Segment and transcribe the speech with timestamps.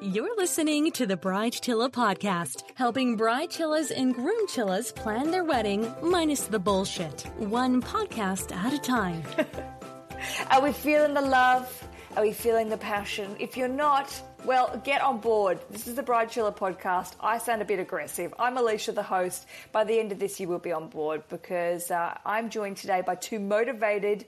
[0.00, 5.42] You're listening to the Bride Chilla podcast, helping bride chillas and groom chillas plan their
[5.42, 9.24] wedding minus the bullshit, one podcast at a time.
[10.52, 11.88] Are we feeling the love?
[12.16, 13.34] Are we feeling the passion?
[13.40, 15.58] If you're not, well, get on board.
[15.68, 17.14] This is the Bride Chilla podcast.
[17.20, 18.32] I sound a bit aggressive.
[18.38, 19.46] I'm Alicia, the host.
[19.72, 23.02] By the end of this, you will be on board because uh, I'm joined today
[23.04, 24.26] by two motivated,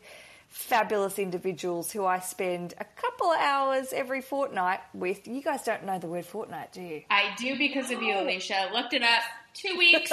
[0.50, 5.26] fabulous individuals who I spend a couple of hours every fortnight with.
[5.26, 7.02] You guys don't know the word fortnight, do you?
[7.08, 8.70] I do because of you, Alicia.
[8.72, 9.22] Looked it up.
[9.54, 10.12] Two weeks.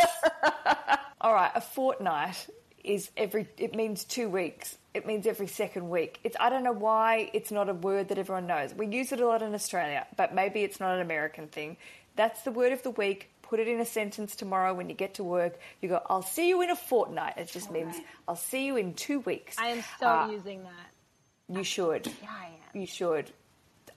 [1.22, 2.48] All right, a fortnight
[2.84, 3.48] is every.
[3.58, 4.78] It means two weeks.
[4.94, 6.20] It means every second week.
[6.24, 8.74] It's I don't know why it's not a word that everyone knows.
[8.74, 11.78] We use it a lot in Australia, but maybe it's not an American thing.
[12.16, 13.30] That's the word of the week.
[13.50, 15.58] Put it in a sentence tomorrow when you get to work.
[15.82, 17.96] You go, "I'll see you in a fortnight." It just means
[18.28, 19.58] I'll see you in two weeks.
[19.58, 21.56] I am so Uh, using that.
[21.58, 22.08] You should.
[22.08, 22.82] Yeah, I am.
[22.82, 23.32] You should.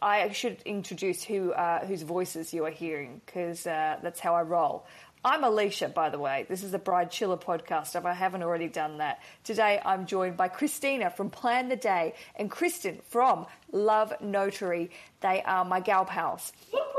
[0.03, 4.43] I should introduce who uh, whose voices you are hearing because uh, that's how I
[4.43, 4.87] roll.
[5.23, 6.47] I'm Alicia, by the way.
[6.49, 7.95] This is the Bride Chilla podcast.
[7.95, 12.15] If I haven't already done that, today I'm joined by Christina from Plan the Day
[12.37, 14.91] and Kristen from Love Notary.
[15.21, 16.55] They are my gal pals.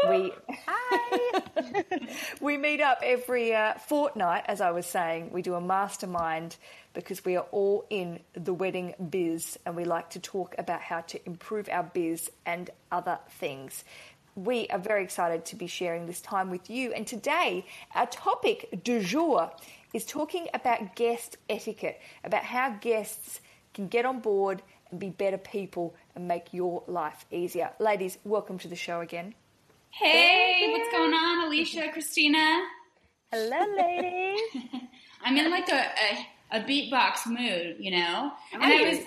[0.08, 0.34] We
[0.68, 1.42] Hi.
[2.42, 5.32] we meet up every uh, fortnight, as I was saying.
[5.32, 6.58] We do a mastermind
[6.94, 11.02] because we are all in the wedding biz and we like to talk about how
[11.02, 13.84] to improve our biz and other things.
[14.36, 16.94] We are very excited to be sharing this time with you.
[16.94, 17.66] And today,
[17.96, 19.52] our topic du jour
[19.94, 23.42] is talking about guest etiquette, about how guests
[23.74, 27.72] can get on board and be better people and make your life easier.
[27.80, 29.36] Ladies, welcome to the show again.
[29.90, 32.62] hey, what's going on, Alicia, Christina?
[33.32, 34.40] Hello, ladies.
[35.24, 35.88] I'm in like a,
[36.54, 38.32] a, a beatbox mood, you know.
[38.54, 38.88] And Are I you?
[38.90, 39.00] was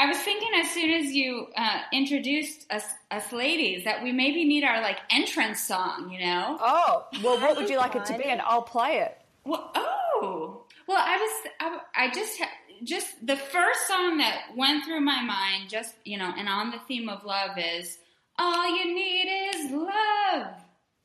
[0.00, 4.44] I was thinking as soon as you uh, introduced us us ladies that we maybe
[4.44, 6.56] need our like entrance song, you know.
[6.60, 8.24] Oh, well, what would you like it to be?
[8.24, 9.18] And I'll play it.
[9.44, 11.52] Well, oh, well, I was,
[11.94, 12.40] I, I just,
[12.84, 16.78] just the first song that went through my mind, just you know, and on the
[16.86, 17.98] theme of love is
[18.38, 20.46] all you need is love.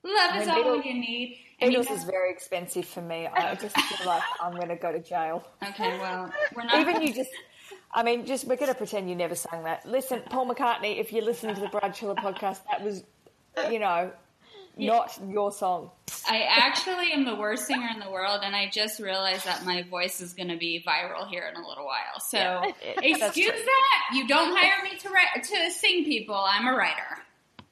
[0.03, 1.39] Love is I mean, all Beatles- you need.
[1.61, 3.25] And you know- is very expensive for me.
[3.27, 5.45] I just feel like I'm going to go to jail.
[5.69, 5.97] okay.
[5.97, 7.29] Well, we're not Even you just,
[7.93, 9.85] I mean, just we're going to pretend you never sang that.
[9.85, 13.03] Listen, Paul McCartney, if you're listening to the Bride Chilla podcast, that was,
[13.71, 14.11] you know,
[14.77, 15.91] not your song.
[16.27, 19.83] I actually am the worst singer in the world, and I just realized that my
[19.83, 22.19] voice is going to be viral here in a little while.
[22.19, 24.15] So, Yeah, it- excuse that.
[24.15, 26.35] You don't hire me to write to sing, people.
[26.35, 27.19] I'm a writer.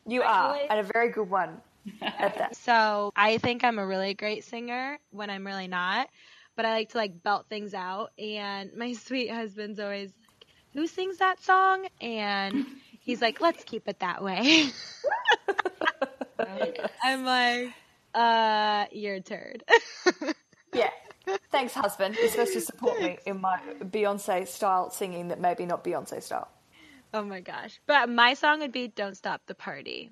[0.06, 1.62] You are, Actually- and a very good one
[2.02, 2.56] at that.
[2.62, 6.10] So I think I'm a really great singer when I'm really not,
[6.56, 8.12] but I like to like belt things out.
[8.20, 12.66] And my sweet husband's always like, "Who sings that song?" And
[13.00, 14.70] he's like, "Let's keep it that way."
[17.04, 17.74] I'm like,
[18.14, 19.64] "Uh, you're a turd."
[20.74, 20.90] Yeah.
[21.52, 22.16] Thanks, husband.
[22.16, 26.48] You're supposed to support me in my Beyonce style singing that maybe not Beyonce style.
[27.14, 27.82] oh my gosh!
[27.88, 30.12] But my song would be "Don't Stop the Party"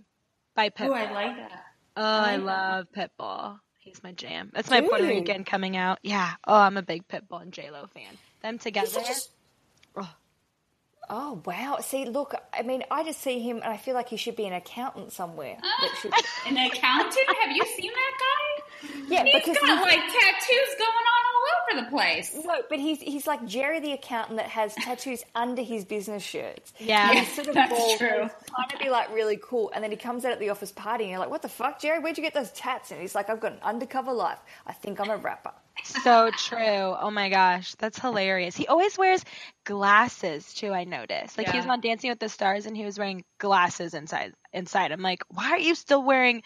[0.55, 0.89] by Pitbull.
[0.89, 1.63] Oh, I like that.
[1.95, 2.45] Oh, I, like that.
[2.45, 3.59] love Pitbull.
[3.89, 4.51] He's my jam.
[4.53, 5.99] That's my Puerto Rican coming out.
[6.03, 6.31] Yeah.
[6.47, 8.17] Oh, I'm a big Pitbull and J Lo fan.
[8.41, 8.85] Them together.
[8.85, 9.09] He's such
[9.97, 10.05] a-
[11.11, 11.79] Oh wow!
[11.81, 14.45] See, look, I mean, I just see him, and I feel like he should be
[14.45, 15.57] an accountant somewhere.
[15.81, 16.13] That should,
[16.45, 17.17] An accountant?
[17.41, 18.63] Have you seen that guy?
[19.07, 21.18] yeah, He's because got he's, like tattoos going on all
[21.71, 22.35] over the place.
[22.45, 26.73] no, but he's he's like Jerry the accountant that has tattoos under his business shirts.
[26.79, 27.09] Yeah.
[27.09, 28.07] And he's sort of That's bald, true.
[28.23, 30.71] he's trying to be like really cool, and then he comes out at the office
[30.71, 31.99] party, and you're like, "What the fuck, Jerry?
[31.99, 34.39] Where'd you get those tats?" And he's like, "I've got an undercover life.
[34.67, 35.51] I think I'm a rapper."
[35.83, 36.59] so true.
[36.99, 38.55] Oh my gosh, that's hilarious.
[38.55, 39.23] He always wears
[39.65, 40.71] glasses too.
[40.73, 41.37] I noticed.
[41.37, 44.33] Like he was on Dancing with the Stars and he was wearing glasses inside.
[44.51, 46.43] Inside, I'm like, why are you still wearing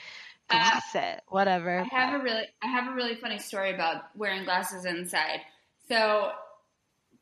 [0.50, 1.22] glasses?
[1.30, 1.80] Whatever.
[1.80, 5.42] I have a really, I have a really funny story about wearing glasses inside.
[5.88, 6.32] So,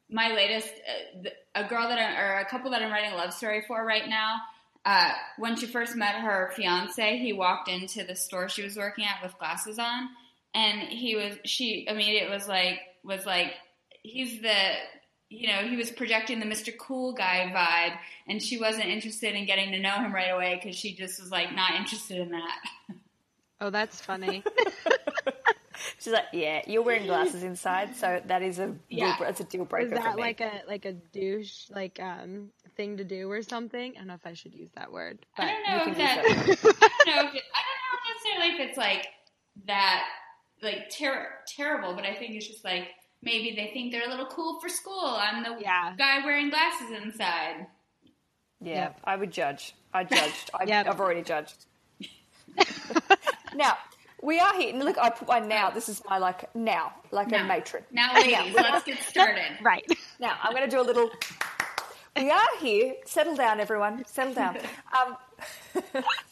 [0.09, 0.69] my latest,
[1.25, 3.83] uh, a girl that I, or a couple that I'm writing a love story for
[3.85, 4.37] right now.
[4.83, 9.05] Uh, when she first met her fiance, he walked into the store she was working
[9.05, 10.09] at with glasses on,
[10.55, 13.53] and he was, she immediately was like, was like,
[14.01, 14.55] he's the,
[15.29, 16.75] you know, he was projecting the Mr.
[16.77, 17.97] Cool guy vibe,
[18.27, 21.31] and she wasn't interested in getting to know him right away because she just was
[21.31, 22.59] like not interested in that.
[23.61, 24.43] Oh, that's funny.
[25.99, 29.15] She's like, "Yeah, you're wearing glasses inside, so that is a deal, Yeah.
[29.19, 32.49] that's a deal breaker Is that for me." like a like a douche like um
[32.75, 33.93] thing to do or something?
[33.93, 35.93] I don't know if I should use that word, but I don't know if can
[35.97, 36.17] that.
[36.19, 36.55] I don't know if
[37.35, 39.07] it, I don't know necessarily if it's like
[39.67, 40.05] that,
[40.63, 41.93] like ter- terrible.
[41.93, 42.87] But I think it's just like
[43.21, 45.17] maybe they think they're a little cool for school.
[45.19, 45.93] I'm the Yeah.
[45.97, 47.67] guy wearing glasses inside.
[48.59, 48.99] yeah, Yep.
[49.03, 49.75] I would judge.
[49.93, 50.49] I judged.
[50.59, 50.87] I, Yep.
[50.87, 51.65] I've already judged.
[53.55, 53.77] now,
[54.21, 54.75] we are here.
[54.75, 55.69] Look, I put my now.
[55.71, 57.43] This is my like now, like Now.
[57.43, 57.83] a matron.
[57.91, 59.43] Now, ladies, let's get started.
[59.63, 59.85] Right.
[60.19, 61.09] Now, I'm going to do a little.
[62.15, 62.95] We are here.
[63.05, 64.03] Settle down, everyone.
[64.05, 64.57] Settle down.
[64.93, 65.17] Um,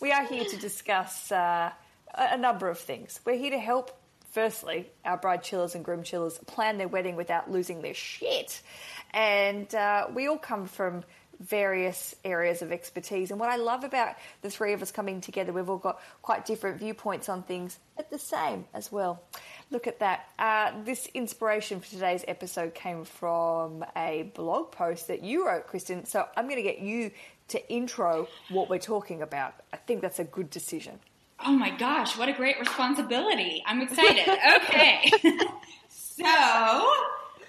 [0.01, 1.71] we are here to discuss uh,
[2.13, 3.19] a a number of things.
[3.25, 3.91] We're here to help,
[4.31, 8.61] firstly, our bride chillas and groom chillas plan their wedding without losing their shit.
[9.13, 11.03] And uh, we all come from
[11.39, 13.31] various areas of expertise.
[13.31, 16.45] And what I love about the three of us coming together, we've all got quite
[16.45, 19.21] different viewpoints on things, but the same as well.
[19.71, 20.27] Look at that.
[20.37, 26.05] Uh, this inspiration for today's episode came from a blog post that you wrote, Kristen.
[26.05, 27.11] So I'm going to get you
[27.49, 29.53] to intro what we're talking about.
[29.71, 30.99] I think that's a good decision.
[31.45, 33.63] Oh my gosh, what a great responsibility.
[33.65, 34.27] I'm excited.
[34.57, 35.11] Okay.
[35.89, 36.25] so,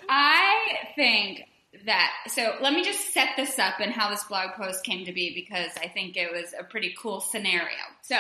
[0.09, 1.45] I think
[1.87, 5.13] that, so let me just set this up and how this blog post came to
[5.13, 7.79] be because I think it was a pretty cool scenario.
[8.03, 8.17] So,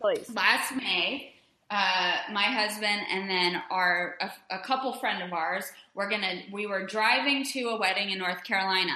[0.00, 0.30] Please.
[0.34, 1.32] last May,
[1.70, 5.64] uh, my husband and then our a, a couple friend of ours
[5.94, 8.92] were gonna we were driving to a wedding in North Carolina.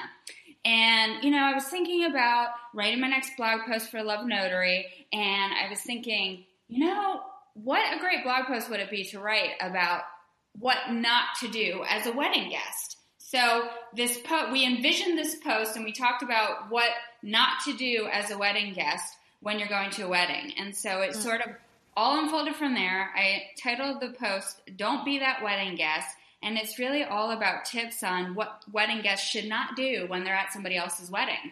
[0.63, 4.85] And you know, I was thinking about writing my next blog post for Love Notary,
[5.11, 7.21] and I was thinking, you know,
[7.55, 10.01] what a great blog post would it be to write about
[10.59, 12.96] what not to do as a wedding guest.
[13.29, 16.91] So this po- we envisioned this post and we talked about what
[17.21, 20.53] not to do as a wedding guest when you're going to a wedding.
[20.57, 21.15] And so it mm.
[21.15, 21.49] sort of
[21.97, 23.11] all unfolded from there.
[23.13, 26.07] I titled the post "Don't Be That Wedding Guest."
[26.41, 30.33] And it's really all about tips on what wedding guests should not do when they're
[30.33, 31.51] at somebody else's wedding.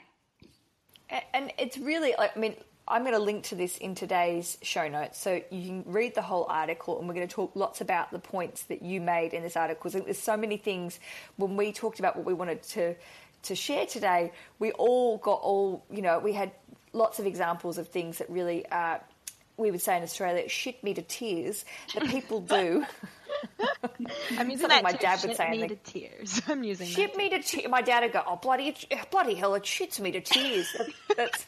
[1.33, 2.55] And it's really, I mean,
[2.87, 6.21] I'm going to link to this in today's show notes so you can read the
[6.21, 9.41] whole article and we're going to talk lots about the points that you made in
[9.41, 9.89] this article.
[9.89, 10.99] So there's so many things
[11.37, 12.95] when we talked about what we wanted to
[13.43, 16.51] to share today, we all got all, you know, we had
[16.93, 18.97] lots of examples of things that really uh,
[19.57, 22.85] we would say in Australia shit me to tears that people do.
[24.37, 26.41] I'm using Something that my dad would say, I me to tears.
[26.47, 27.17] I'm using shit that.
[27.17, 27.69] me to tears.
[27.69, 28.75] My dad would go, oh bloody,
[29.11, 30.73] bloody hell, it shits me to tears.
[30.77, 30.87] That,
[31.17, 31.45] that's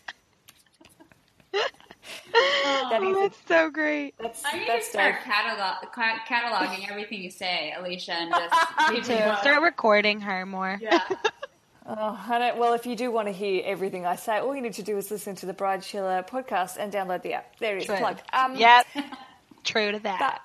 [2.34, 4.14] that Oh, is that's so great.
[4.20, 5.84] that's I need to start catalog,
[6.28, 8.32] cataloging everything you say, Alicia, and
[8.92, 9.22] just Me too.
[9.42, 10.78] Start recording her more.
[10.82, 11.00] Yeah.
[11.90, 14.62] Oh, I don't, well, if you do want to hear everything I say, all you
[14.62, 17.58] need to do is listen to the Bride Chilla podcast and download the app.
[17.60, 17.86] There it is.
[17.86, 17.96] True.
[17.96, 18.18] Plug.
[18.34, 18.86] Um, Yep.
[19.64, 20.42] True to that.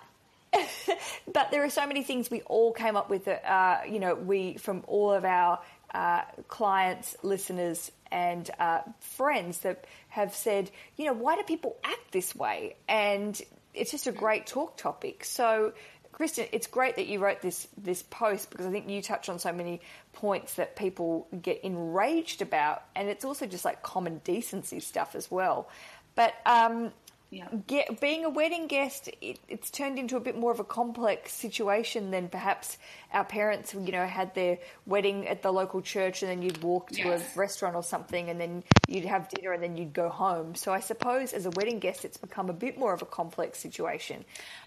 [1.33, 4.15] but there are so many things we all came up with that, uh, you know,
[4.15, 5.59] we, from all of our
[5.95, 12.13] uh, clients, listeners, and uh, friends that have said, you know, why do people act
[12.13, 12.77] this way?
[12.89, 13.41] And
[13.75, 15.25] it's just a great talk topic.
[15.25, 15.73] So,
[16.13, 19.39] Kristen, it's great that you wrote this this post because I think you touch on
[19.39, 19.81] so many
[20.13, 25.31] points that people get enraged about, and it's also just like common decency stuff as
[25.31, 25.69] well.
[26.15, 26.93] But um,
[27.33, 27.49] Yeah.
[27.67, 31.33] get, being a wedding guest, it, it's turned into a bit more of a complex
[31.33, 32.77] situation than perhaps
[33.11, 36.91] our parents, you know, had their wedding at the local church and then you'd walk
[36.91, 37.35] to Yes.
[37.35, 40.55] a restaurant or something and then you'd have dinner and then you'd go home.
[40.55, 43.59] So I suppose as a wedding guest, it's become a bit more of a complex
[43.59, 44.27] situation,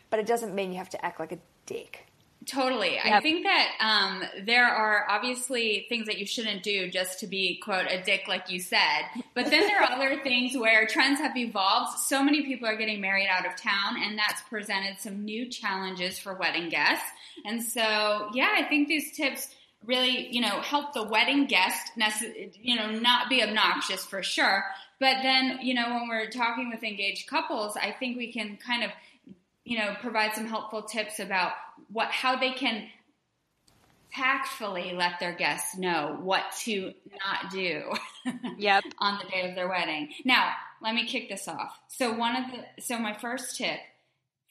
[0.10, 2.08] but it doesn't mean you have to act like a dick.
[2.46, 3.00] Totally.
[3.04, 7.60] I think that um, there are obviously things that you shouldn't do just to be,
[7.64, 9.06] quote, a dick, like you said.
[9.34, 11.98] But then there are other things where trends have evolved.
[12.00, 16.20] So many people are getting married out of town, and that's presented some new challenges
[16.20, 17.06] for wedding guests.
[17.46, 19.50] And so, yeah, I think these tips
[19.84, 24.64] really, you know, help the wedding guest, nece- you know, not be obnoxious for sure.
[25.00, 28.84] But then, you know, when we're talking with engaged couples, I think we can kind
[28.84, 28.92] of
[29.66, 31.52] you know, provide some helpful tips about
[31.92, 32.88] what how they can
[34.14, 37.92] tactfully let their guests know what to not do
[38.58, 38.84] Yep.
[39.00, 40.10] on the day of their wedding.
[40.24, 41.78] Now, let me kick this off.
[41.90, 43.80] So one of the so my first tip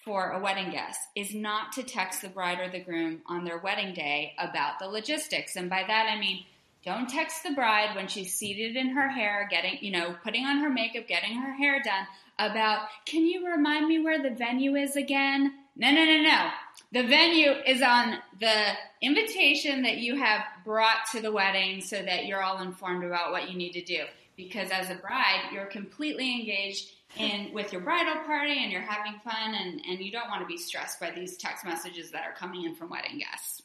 [0.04, 3.56] for a wedding guest is not to text the bride or the groom on their
[3.58, 5.56] wedding day about the logistics.
[5.56, 6.44] And by that I mean
[6.84, 10.58] don't text the bride when she's seated in her hair, getting, you know, putting on
[10.58, 12.06] her makeup, getting her hair done
[12.38, 15.54] about, can you remind me where the venue is again?
[15.76, 16.50] No, no, no, no.
[16.92, 22.26] The venue is on the invitation that you have brought to the wedding so that
[22.26, 24.04] you're all informed about what you need to do.
[24.36, 29.18] Because as a bride, you're completely engaged in with your bridal party and you're having
[29.20, 32.34] fun and, and you don't want to be stressed by these text messages that are
[32.34, 33.63] coming in from wedding guests.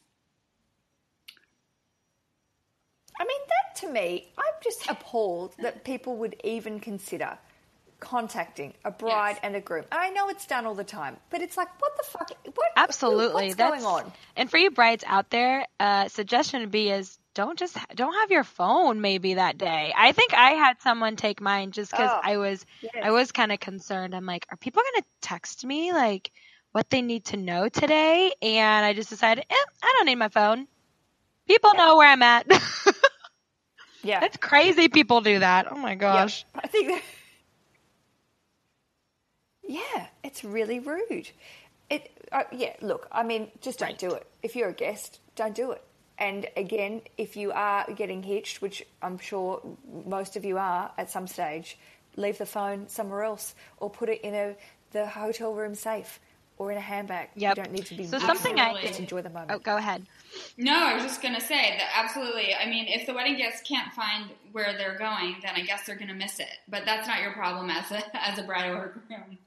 [3.20, 7.38] I mean, that to me, I'm just appalled that people would even consider
[8.00, 9.40] contacting a bride Yes.
[9.42, 9.84] and a groom.
[9.92, 12.32] And I know it's done all the time, but it's like, what the fuck?
[12.46, 13.48] What, Absolutely.
[13.48, 14.12] What's That's going on?
[14.36, 18.30] And for you brides out there, uh, suggestion would be is don't just don't have
[18.30, 19.92] your phone maybe that day.
[19.94, 22.94] I think I had someone take mine just because Oh, I was Yes.
[23.02, 24.14] I was kind of concerned.
[24.14, 26.32] I'm like, are people gonna text me like
[26.72, 28.32] what they need to know today?
[28.40, 30.66] And I just decided, eh, I don't need my phone.
[31.50, 32.46] People know where I'm at.
[34.04, 34.20] yeah.
[34.20, 34.88] That's crazy.
[34.88, 35.66] People do that.
[35.70, 35.94] Oh my Yeah.
[35.96, 36.44] gosh.
[36.54, 37.02] I think that.
[39.68, 41.30] Yeah, it's really rude.
[41.90, 43.98] It, uh, yeah, look, I mean, just don't Right.
[43.98, 44.26] do it.
[44.42, 45.82] If you're a guest, don't do it.
[46.18, 49.60] And again, if you are getting hitched, which I'm sure
[50.06, 51.78] most of you are at some stage,
[52.16, 54.56] leave the phone somewhere else or put it in a
[54.90, 56.18] the hotel room safe
[56.58, 57.28] or in a handbag.
[57.36, 57.56] Yep.
[57.56, 58.58] You don't need to be So something.
[58.58, 59.52] I- just enjoy the moment.
[59.52, 60.04] Oh, go ahead.
[60.56, 62.54] No, I was just gonna say that absolutely.
[62.54, 65.96] I mean, if the wedding guests can't find where they're going, then I guess they're
[65.96, 66.48] gonna miss it.
[66.68, 69.38] But that's not your problem as a as a bride or groom.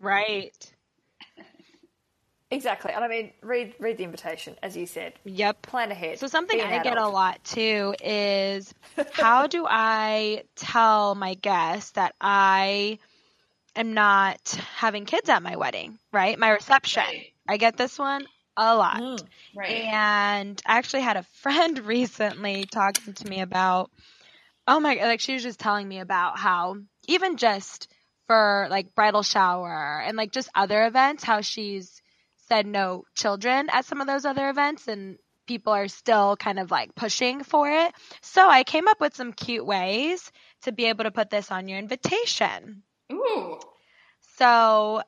[0.00, 0.72] Right.
[2.52, 2.90] Exactly.
[2.90, 5.12] And I mean, read read the invitation, as you said.
[5.24, 5.62] Yep.
[5.62, 6.18] Plan ahead.
[6.18, 8.74] So something Be an I get a lot too is
[9.12, 12.98] how do I tell my guests that I
[13.76, 14.40] am not
[14.74, 16.36] having kids at my wedding, right?
[16.36, 17.04] My reception.
[17.04, 17.26] Right.
[17.46, 18.26] I get this one
[18.60, 19.00] a lot.
[19.00, 19.26] Mm.
[19.54, 19.70] Right.
[19.70, 23.90] And I actually had a friend recently talking to me about,
[24.66, 26.76] oh my, god, like she was just telling me about how
[27.08, 27.88] even just
[28.26, 32.00] for like bridal shower and like just other events, how she's
[32.48, 36.70] said no children at some of those other events and people are still kind of
[36.70, 37.92] like pushing for it.
[38.22, 40.30] So I came up with some cute ways
[40.62, 42.82] to be able to put this on your invitation.
[43.12, 43.58] Ooh.
[44.36, 45.02] So,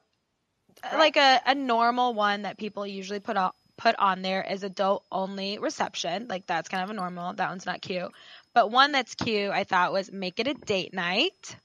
[0.83, 4.63] uh, like a, a normal one that people usually put on put on there is
[4.63, 6.27] adult only reception.
[6.29, 7.33] Like that's kind of a normal.
[7.35, 8.11] That one's not cute.
[8.55, 11.57] But one that's cute, I thought was make it a date night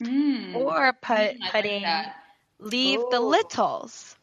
[0.00, 0.54] Mm.
[0.54, 2.14] or put Mm, like putting that.
[2.58, 4.16] leave the littles.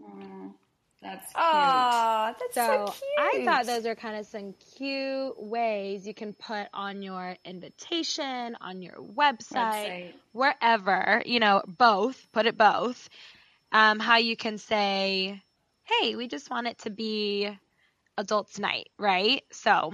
[0.00, 0.39] Mm,
[1.02, 1.36] that's cute.
[1.42, 2.98] Ah, that's so, So cute.
[3.18, 8.56] I thought those are kind of some cute ways you can put on your invitation,
[8.60, 10.14] on your website, Website.
[10.32, 13.08] wherever, you know, both, put it both.
[13.72, 15.42] Um, how you can say,
[15.84, 17.48] hey, we just want it to be
[18.16, 19.42] adults night, right?
[19.52, 19.92] So,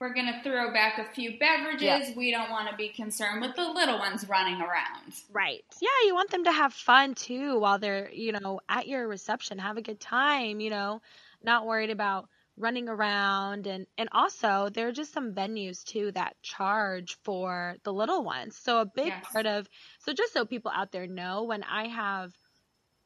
[0.00, 2.16] We're gonna throw back a few beverages.
[2.16, 5.22] We don't want to be concerned with the little ones running around.
[5.28, 5.64] right.
[5.80, 9.58] Yeah, you want them to have fun too while they're, you know, at your reception.
[9.58, 11.00] Have a good time, you know,
[11.42, 16.36] not worried about running around and and also there are just some venues too that
[16.42, 18.56] charge for the little ones.
[18.56, 19.22] So a big Yes.
[19.22, 19.68] part of
[20.00, 22.34] so just so people out there know when I have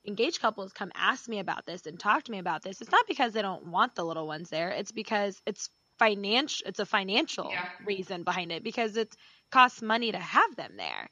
[0.07, 3.07] engaged couples come ask me about this and talk to me about this, it's not
[3.07, 4.71] because they don't want the little ones there.
[4.71, 7.69] It's because it's financial it's a financial Yeah.
[7.85, 9.15] reason behind it because it
[9.51, 11.09] costs money to have them there.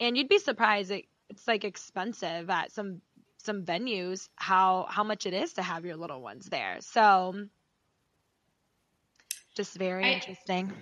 [0.00, 3.00] And you'd be surprised it, it's like expensive at some
[3.38, 6.78] some venues how how much it is to have your little ones there.
[6.80, 7.46] So
[9.54, 10.72] just very I- interesting.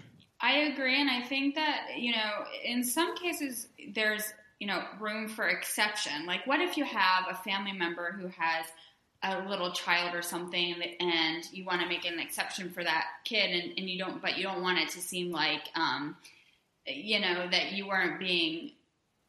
[0.40, 4.24] I agree, and I think that you know, in some cases, there's
[4.60, 6.26] you know room for exception.
[6.26, 8.66] Like, what if you have a family member who has
[9.24, 13.50] a little child or something, and you want to make an exception for that kid,
[13.50, 16.16] and, and you don't, but you don't want it to seem like, um,
[16.86, 18.72] you know, that you weren't being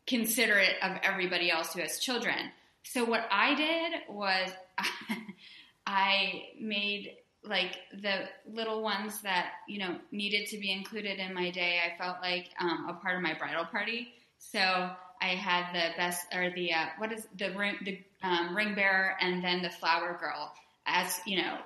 [0.05, 2.51] considerate of everybody else who has children.
[2.83, 4.51] So what I did was
[5.87, 11.51] I made like the little ones that you know needed to be included in my
[11.51, 11.79] day.
[11.85, 14.09] I felt like um, a part of my bridal party.
[14.37, 14.89] So
[15.21, 19.15] I had the best or the uh, what is the ring the um, ring bearer
[19.19, 20.53] and then the flower girl
[20.85, 21.57] as you know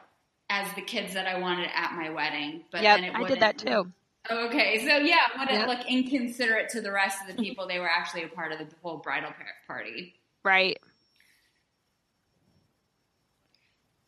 [0.49, 2.63] as the kids that I wanted at my wedding.
[2.71, 3.91] But yep, then I did that too.
[4.29, 5.67] Oh, Okay, so yeah, wouldn't Yep.
[5.67, 7.67] look inconsiderate to the rest of the people.
[7.67, 9.31] They were actually a part of the whole bridal
[9.65, 10.13] party.
[10.43, 10.79] Right.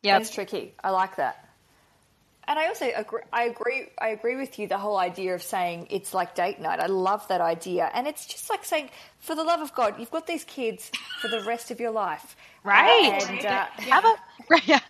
[0.02, 0.74] Yeah, That's tricky.
[0.82, 1.48] I like that.
[2.52, 3.86] And I also agree, I agree.
[3.98, 4.68] I agree with you.
[4.68, 6.80] The whole idea of saying it's like date night.
[6.80, 7.90] I love that idea.
[7.94, 8.90] And it's just like saying,
[9.20, 10.90] for the love of God, you've got these kids
[11.22, 13.22] for the rest of your life, Right.
[13.22, 14.14] Uh, and uh, Have a
[14.50, 14.68] right.
[14.68, 14.80] Yeah.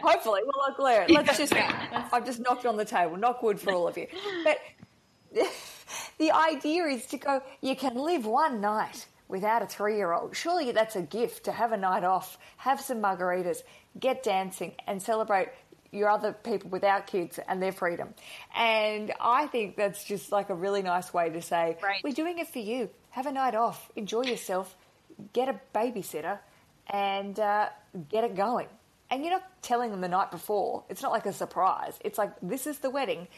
[0.00, 1.52] hopefully, well, look, Claire, let's just.
[1.52, 3.18] I've just knocked on the table.
[3.18, 4.06] Knock wood for all of you.
[4.42, 4.58] But
[6.18, 7.42] the idea is to go.
[7.60, 10.36] You can live one night without a three-year-old.
[10.36, 13.62] Surely that's a gift to have a night off, have some margaritas,
[13.98, 15.48] get dancing, and celebrate
[15.92, 18.12] your other people without kids and their freedom.
[18.54, 22.02] And I think that's just like a really nice way to say, Right.
[22.04, 22.90] we're doing it for you.
[23.10, 24.76] Have a night off, enjoy yourself,
[25.32, 26.38] get a babysitter,
[26.90, 27.68] and uh,
[28.10, 28.66] get it going.
[29.10, 30.82] And you're not telling them the night before.
[30.90, 31.94] It's not like a surprise.
[32.04, 33.28] It's like this is the wedding.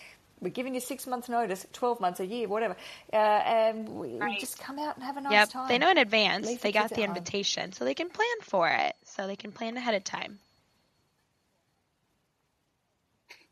[0.40, 2.76] We're giving you six months' notice, twelve months, a year, whatever,
[3.12, 4.38] uh, and we Right.
[4.38, 5.48] just come out and have a nice Yep.
[5.50, 5.68] time.
[5.68, 6.46] They know in advance.
[6.46, 7.16] Leave the they got the at home.
[7.16, 8.96] invitation, so they can plan for it.
[9.04, 10.38] So they can plan ahead of time.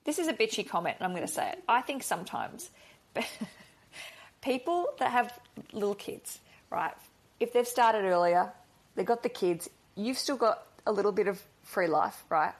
[0.04, 1.62] this is a bitchy comment, and I'm going to say it.
[1.68, 2.70] I think sometimes
[4.40, 5.36] people that have
[5.72, 6.38] little kids,
[6.70, 6.94] right?
[7.40, 8.52] If they've started earlier,
[8.94, 12.52] they've got the kids, you've still got a little bit of free life, right?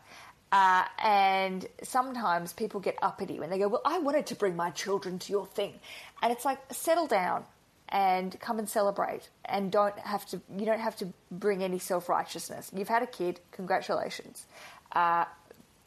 [0.53, 4.71] Uh, and sometimes people get uppity when they go, Well, I wanted to bring my
[4.71, 5.75] children to your thing.
[6.23, 7.45] And it's like, settle down
[7.91, 12.09] and come and celebrate and don't have to, you don't have to bring any self
[12.09, 12.71] righteousness.
[12.75, 14.47] You've had a kid, congratulations.
[14.93, 15.27] Uh,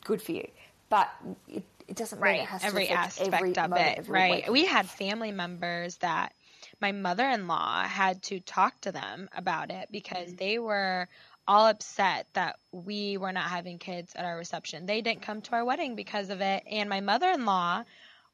[0.05, 0.47] good for you.
[0.89, 1.09] But
[1.49, 4.29] it, it doesn't mean it has every to aspect every of moment it, right?
[4.29, 4.49] week.
[4.49, 6.33] We had family members that
[6.81, 10.37] my mother-in-law had to talk to them about it because Mm-hmm.
[10.37, 11.09] they were
[11.49, 14.85] all upset that we were not having kids at our reception.
[14.85, 17.85] They didn't come to our wedding because of it, and my mother-in-law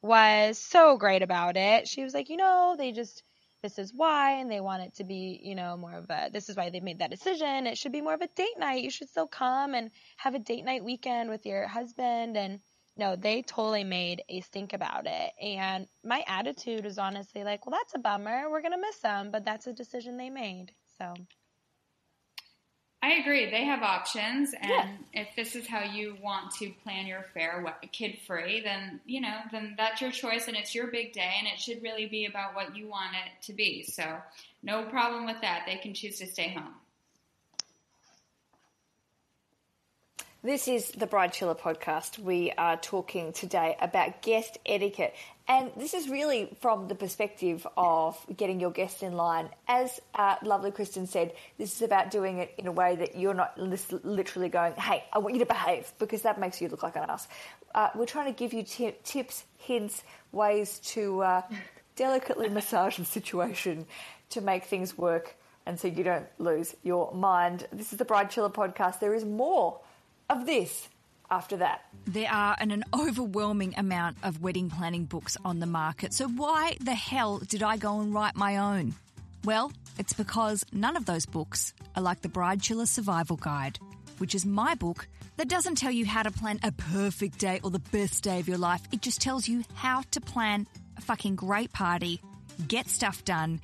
[0.02, 1.88] was so great about it.
[1.88, 3.24] She was like, "You know, they just
[3.62, 6.50] this is why and they want it to be, you know, more of a this
[6.50, 7.68] is why they made that decision.
[7.68, 8.84] It should be more of a date night.
[8.84, 12.60] You should still come and have a date night weekend with your husband and
[12.98, 15.32] no, they totally made a stink about it.
[15.42, 18.50] And my attitude is honestly like, well, that's a bummer.
[18.50, 20.72] We're going to miss them, but that's a decision they made.
[20.98, 21.14] So,
[23.06, 23.52] I agree.
[23.52, 24.72] They have options, and
[25.14, 25.22] Yeah.
[25.22, 29.44] if this is how you want to plan your affair, kid free, then you know,
[29.52, 32.56] then that's your choice, and it's your big day, and it should really be about
[32.56, 33.84] what you want it to be.
[33.84, 34.20] So,
[34.64, 35.68] no problem with that.
[35.68, 36.74] They can choose to stay home.
[40.42, 42.18] This is the Bride Chilla podcast.
[42.18, 45.14] We are talking today about guest etiquette.
[45.48, 49.50] And this is really from the perspective of getting your guests in line.
[49.68, 53.36] As uh, lovely Kristen said, this is about doing it in a way that you're
[53.36, 56.96] not literally going, hey, I want you to behave, because that makes you look like
[56.96, 57.28] an ass.
[57.76, 61.42] Uh, we're trying to give you ti tips, hints, ways to uh,
[61.96, 63.86] delicately massage the situation
[64.32, 65.36] to make things work
[65.66, 67.68] and so you don't lose your mind.
[67.72, 69.00] This is the Bride Chilla podcast.
[69.00, 69.80] There is more
[70.30, 70.88] of this
[71.30, 71.86] after that.
[72.06, 76.78] There are an, an overwhelming amount of wedding planning books on the market, so why
[76.80, 78.94] the hell did I go and write my own?
[79.44, 83.80] Well, it's because none of those books are like the Bride Chilla Survival Guide,
[84.18, 85.08] which is my book
[85.38, 88.48] that doesn't tell you how to plan a perfect day or the best day of
[88.48, 88.82] your life.
[88.92, 92.22] It just tells you how to plan a fucking great party,
[92.68, 93.62] get stuff done,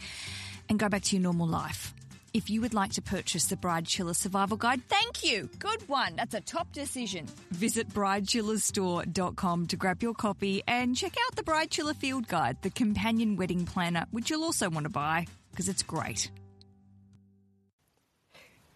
[0.69, 1.93] and go back to your normal life.
[2.33, 5.49] If you would like to purchase the Bride Chilla Survival Guide, thank you.
[5.59, 6.15] Good one.
[6.15, 7.25] That's a top decision.
[7.51, 12.69] Visit bridechillastore.com to grab your copy and check out the Bride Chilla Field Guide, the
[12.69, 16.31] companion wedding planner, which you'll also want to buy because it's great.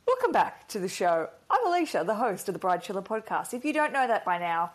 [0.06, 1.30] Welcome back to the show.
[1.50, 3.54] I'm Alicia, the host of the Bride Chilla podcast.
[3.54, 4.74] If you don't know that by now,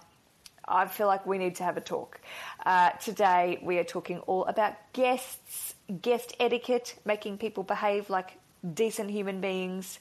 [0.67, 2.19] I feel like we need to have a talk.
[2.65, 8.39] Uh, today, we are talking all about guests, guest etiquette, making people behave like
[8.75, 9.99] decent human beings.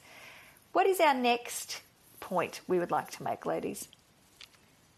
[0.72, 1.82] What is our next
[2.20, 3.88] point we would like to make, ladies?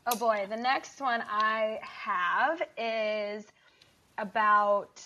[0.06, 3.46] oh boy, the next one I have is
[4.18, 5.00] about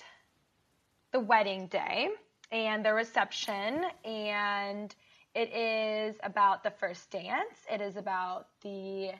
[1.12, 2.08] the wedding day
[2.50, 4.94] and the reception and
[5.34, 9.10] it is about the first dance it is about the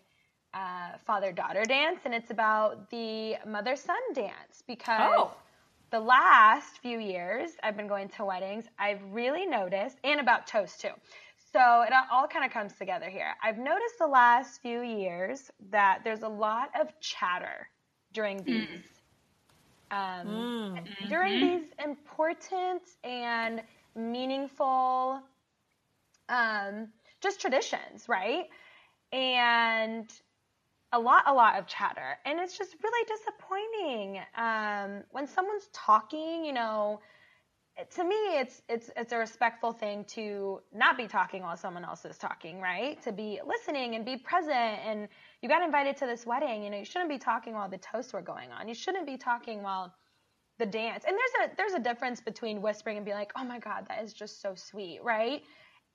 [0.54, 5.30] uh, father-daughter dance and it's about the mother-son dance because Oh.
[5.96, 10.80] The last few years i've been going to weddings i've really noticed and about toast
[10.80, 10.90] too.
[11.52, 13.34] So it all kind of comes together here.
[13.42, 17.68] I've noticed the last few years that there's a lot of chatter
[18.12, 18.68] during these
[19.90, 20.50] um,
[21.08, 23.62] during these important and
[23.94, 25.22] meaningful
[26.28, 26.88] um,
[27.22, 28.44] just traditions, right?
[29.12, 30.10] And
[30.92, 36.44] a lot, a lot of chatter, and it's just really disappointing um, when someone's talking.
[36.44, 37.00] You know,
[37.90, 42.04] to me, it's it's it's a respectful thing to not be talking while someone else
[42.04, 43.02] is talking, right?
[43.02, 44.54] To be listening and be present.
[44.54, 45.08] And
[45.42, 46.62] you got invited to this wedding.
[46.62, 48.68] You know, you shouldn't be talking while the toasts were going on.
[48.68, 49.94] You shouldn't be talking while
[50.58, 51.04] the dance.
[51.06, 54.02] And there's a there's a difference between whispering and being like, "Oh my god, that
[54.02, 55.42] is just so sweet," right?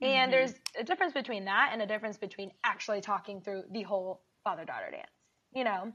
[0.01, 4.23] And there's a difference between that and a difference between actually talking through the whole
[4.43, 5.07] father daughter dance.
[5.53, 5.91] You know,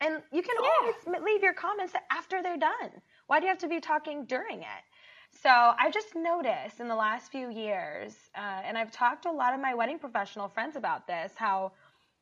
[0.00, 2.90] and you can always leave your comments after they're done.
[3.28, 4.82] Why do you have to be talking during it?
[5.30, 9.32] So I've just noticed in the last few years, uh, and I've talked to a
[9.32, 11.72] lot of my wedding professional friends about this, how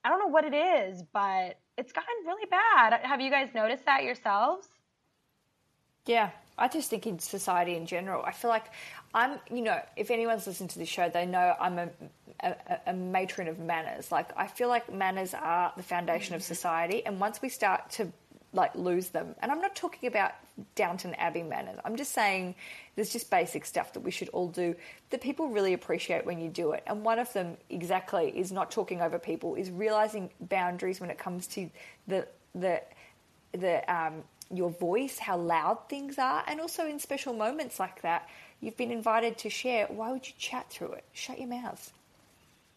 [0.04, 3.00] I don't know what it is, but it's gotten really bad.
[3.02, 4.68] Have you guys noticed that yourselves?
[6.06, 8.66] Yeah, I just think in society in general, I feel like
[9.14, 11.88] I'm, you know, if anyone's listened to this show, they know I'm a,
[12.40, 12.54] a,
[12.88, 14.10] a matron of manners.
[14.10, 17.04] Like, I feel like manners are the foundation of society.
[17.04, 18.12] And once we start to
[18.52, 19.34] like lose them.
[19.40, 20.32] And I'm not talking about
[20.74, 21.78] Downton Abbey manners.
[21.84, 22.54] I'm just saying
[22.96, 24.74] there's just basic stuff that we should all do
[25.10, 26.82] that people really appreciate when you do it.
[26.86, 31.18] And one of them exactly is not talking over people, is realizing boundaries when it
[31.18, 31.70] comes to
[32.08, 32.82] the the
[33.52, 38.28] the um, your voice, how loud things are, and also in special moments like that,
[38.60, 39.86] you've been invited to share.
[39.86, 41.04] Why would you chat through it?
[41.12, 41.92] Shut your mouth.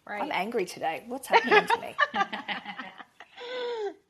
[0.07, 0.21] Right.
[0.21, 1.03] I'm angry today.
[1.07, 1.95] What's happening to me?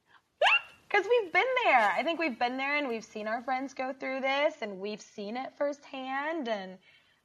[0.94, 1.92] Because we've been there.
[1.98, 5.02] I think we've been there and we've seen our friends go through this and we've
[5.02, 6.48] seen it firsthand.
[6.48, 6.78] And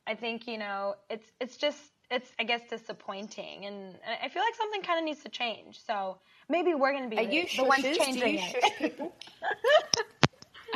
[0.06, 1.78] I think, you know, it's it's just
[2.10, 5.80] it's I guess disappointing and I feel like something kind of needs to change.
[5.86, 6.16] So
[6.48, 7.92] maybe we're going to be Are the, you the ones shushes?
[7.92, 8.62] Do changing you it.
[8.62, 9.14] shush people?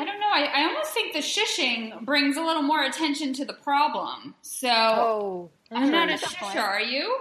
[0.03, 0.31] I don't know.
[0.33, 4.35] I, I almost think the shushing brings a little more attention to the problem.
[4.43, 6.55] So Oh, I'm not a Good point.
[6.55, 7.19] shusher, are you?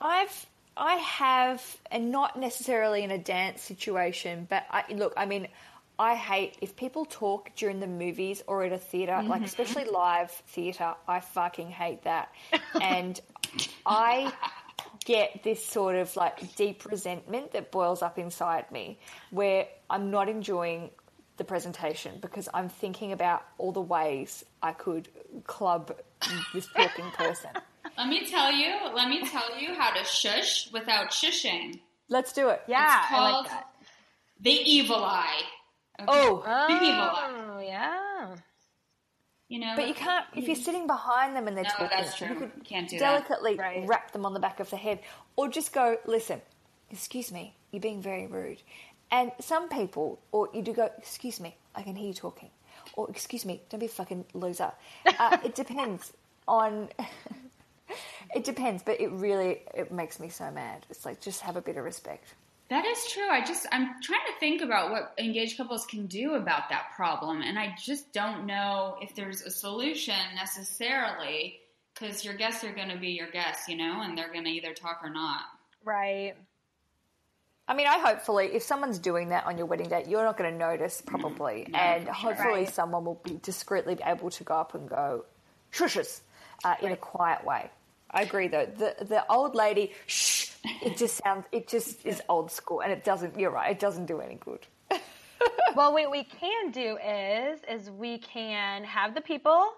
[0.00, 5.48] I've I have, and not necessarily in a dance situation, but I, look, I mean,
[5.98, 9.44] I hate if people talk during the movies or at a theater, like mm-hmm.
[9.44, 10.94] especially live theater.
[11.06, 12.32] I fucking hate that,
[12.80, 13.20] and
[13.84, 14.32] I
[15.04, 18.98] get this sort of like deep resentment that boils up inside me,
[19.30, 20.90] where I'm not enjoying
[21.36, 25.08] the presentation because I'm thinking about all the ways I could
[25.46, 25.96] club
[26.52, 27.50] this talking person.
[27.96, 28.74] Let me tell you.
[28.94, 31.80] Let me tell you how to shush without shushing.
[32.08, 32.60] Let's do it.
[32.66, 33.66] Yeah, It's I called like that.
[34.40, 35.40] the evil eye.
[36.00, 36.06] Okay?
[36.08, 37.50] Oh, The evil eye.
[37.56, 37.98] Oh, yeah.
[39.50, 41.88] You know, But you can't if you're sitting behind them and they're No, talking.
[41.90, 42.28] that's true.
[42.28, 43.04] You could can't do that.
[43.26, 43.84] delicately Right.
[43.86, 45.00] wrap them on the back of the head,
[45.34, 46.40] or just go, "Listen,
[46.88, 48.62] excuse me, you're being very rude."
[49.10, 52.50] And some people, or you do go, "Excuse me, I can hear you talking,"
[52.92, 54.72] or "Excuse me, don't be a fucking loser."
[55.18, 56.12] Uh, it depends
[56.46, 56.88] on.
[58.34, 60.86] it depends, but it really it makes me so mad.
[60.90, 62.34] It's like just have a bit of respect.
[62.70, 63.28] That is true.
[63.28, 67.42] I just I'm trying to think about what engaged couples can do about that problem,
[67.42, 71.58] and I just don't know if there's a solution necessarily
[71.94, 74.50] because your guests are going to be your guests, you know, and they're going to
[74.50, 75.42] either talk or not.
[75.84, 76.34] Right.
[77.66, 80.52] I mean, I hopefully, if someone's doing that on your wedding date, you're not going
[80.52, 82.68] to notice probably, and hopefully, Right.
[82.74, 85.24] someone will be discreetly able to go up and go,
[85.72, 86.20] shushes,
[86.64, 87.70] uh, in a quiet way.
[88.10, 88.66] I agree, though.
[88.66, 93.04] The the old lady, shh, it just sounds, it just is old school, and it
[93.04, 93.38] doesn't.
[93.38, 94.66] You're right, it doesn't do any good.
[95.76, 99.68] well, what we can do is is we can have the people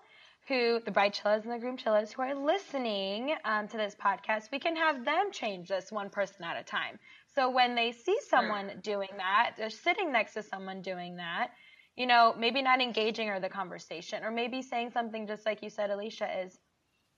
[0.49, 4.51] who the bride chillas and the groom chillas who are listening um, to this podcast.
[4.51, 6.99] We can have them change this one person at a time.
[7.35, 11.51] So when they see someone doing that, they're sitting next to someone doing that.
[11.97, 15.71] You know, maybe not engaging or the conversation, or maybe saying something just like you
[15.71, 16.59] said, Alicia, is,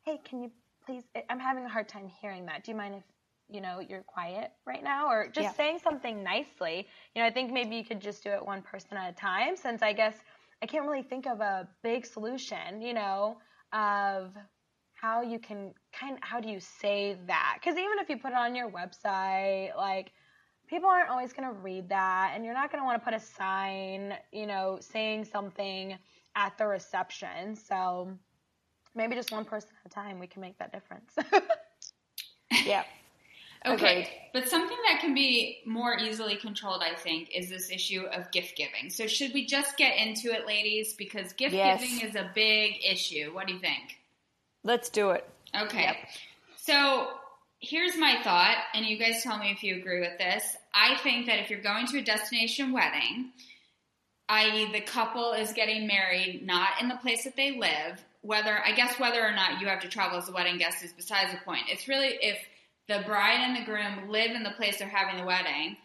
[0.04, 0.50] "Hey, can you
[0.84, 1.04] please?
[1.30, 2.64] I'm having a hard time hearing that.
[2.64, 3.04] Do you mind if
[3.48, 5.52] you know you're quiet right now?" Or just Yeah.
[5.52, 6.86] saying something nicely.
[7.14, 9.56] You know, I think maybe you could just do it one person at a time,
[9.56, 10.16] since I guess
[10.62, 12.80] I can't really think of a big solution.
[12.80, 13.38] You know,
[13.72, 14.34] of
[14.94, 17.58] how you can kind how do you say that?
[17.60, 20.12] Because even if you put it on your website, like
[20.66, 23.14] people aren't always going to read that, and you're not going to want to put
[23.14, 25.98] a sign, you know, saying something
[26.36, 27.54] at the reception.
[27.54, 28.08] So
[28.94, 31.14] maybe just one person at a time, we can make that difference.
[32.64, 32.84] Yeah.
[33.66, 34.08] Okay, Agreed.
[34.34, 38.56] but something that can be more easily controlled, I think, is this issue of gift
[38.56, 38.90] giving.
[38.90, 40.92] So, should we just get into it, ladies?
[40.92, 41.80] Because gift Yes.
[41.80, 43.32] giving is a big issue.
[43.34, 43.98] What do you think?
[44.64, 45.28] Let's do it.
[45.58, 45.98] Okay.
[46.56, 47.08] So
[47.60, 50.56] here's my thought, and you guys tell me if you agree with this.
[50.74, 53.30] I think that if you're going to a destination wedding,
[54.28, 58.72] i.e., the couple is getting married not in the place that they live, whether, I
[58.72, 61.38] guess, whether or not you have to travel as a wedding guest is besides the
[61.44, 61.64] point.
[61.68, 62.38] It's really if
[62.88, 65.76] the bride and the groom live in the place they're having the wedding.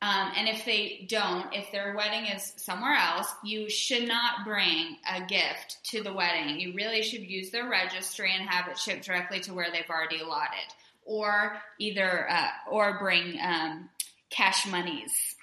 [0.00, 4.96] Um, and if they don't, if their wedding is somewhere else, you should not bring
[5.12, 6.60] a gift to the wedding.
[6.60, 10.20] You really should use their registry and have it shipped directly to where they've already
[10.20, 10.72] allotted,
[11.04, 13.88] or either uh, or bring um,
[14.30, 15.34] cash monies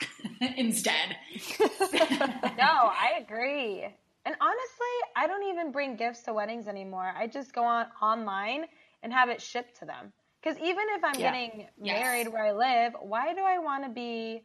[0.56, 1.18] instead.
[1.60, 3.84] no, I agree.
[4.26, 7.14] And honestly, I don't even bring gifts to weddings anymore.
[7.16, 8.66] I just go on online
[9.04, 10.14] and have it shipped to them.
[10.46, 11.32] Because even if I'm Yeah.
[11.32, 12.00] getting Yes.
[12.00, 14.44] married where I live, why do I want to be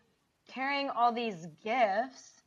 [0.48, 2.42] carrying all these gifts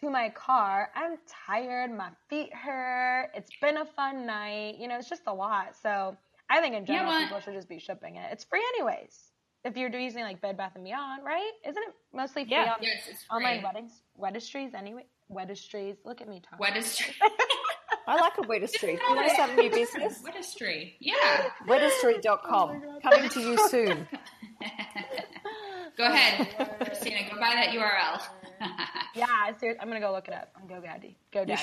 [0.00, 0.90] to my car?
[0.94, 1.90] I'm tired.
[1.90, 3.32] My feet hurt.
[3.34, 4.76] It's been a fun night.
[4.76, 5.76] You know, it's just a lot.
[5.76, 6.16] So
[6.48, 8.32] I think in general, but- people should just be shipping it.
[8.32, 9.30] It's free anyways.
[9.64, 11.52] If you're using like Bed Bath and Beyond, right?
[11.66, 12.72] Isn't it mostly free Yeah.
[12.74, 13.36] on Yes, it's free.
[13.36, 15.04] online weddings, registries anyway?
[15.28, 15.96] Registries.
[16.04, 16.64] Look at me talking.
[16.64, 17.14] Wedistry.
[18.06, 18.92] I like a Wedistry.
[18.92, 20.22] You want to start a new business?
[20.22, 20.92] Wedistry.
[21.00, 21.50] Yeah.
[21.66, 22.82] Wedistry.com.
[23.02, 24.08] Coming to you soon.
[25.96, 27.20] Go ahead, Christina.
[27.30, 28.22] Go buy that URL.
[29.14, 29.26] Yeah,
[29.58, 30.50] seriously, I'm gonna go look it up.
[30.60, 31.16] I'm go daddy.
[31.32, 31.52] Go daddy.
[31.52, 31.56] You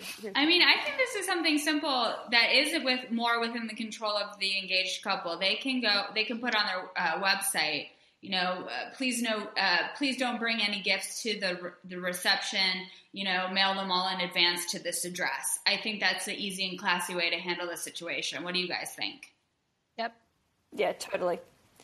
[0.00, 0.32] should.
[0.34, 4.16] I mean, I think this is something simple that is with more within the control
[4.16, 5.38] of the engaged couple.
[5.38, 7.86] They can go, they can put on their uh, website,
[8.20, 12.86] you know, uh, please no, uh, please don't bring any gifts to the the reception.
[13.12, 15.60] You know, mail them all in advance to this address.
[15.66, 18.42] I think that's the easy and classy way to handle the situation.
[18.42, 19.32] What do you guys think?
[19.98, 20.14] Yep.
[20.74, 21.38] Yeah, totally.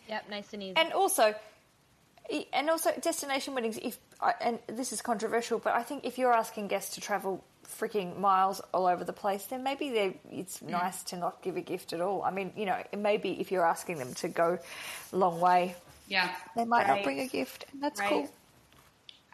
[0.09, 0.29] Yep.
[0.29, 0.77] Nice and easy.
[0.77, 1.35] And also,
[2.53, 3.79] and also destination weddings.
[3.81, 3.99] If
[4.41, 8.61] and this is controversial, but I think if you're asking guests to travel freaking miles
[8.73, 12.01] all over the place, then maybe they, it's nice to not give a gift at
[12.01, 12.23] all.
[12.23, 14.59] I mean, you know, it maybe if you're asking them to go
[15.13, 15.75] a long way,
[16.09, 18.09] Yeah, they might not bring a gift, and that's Right.
[18.11, 18.31] cool.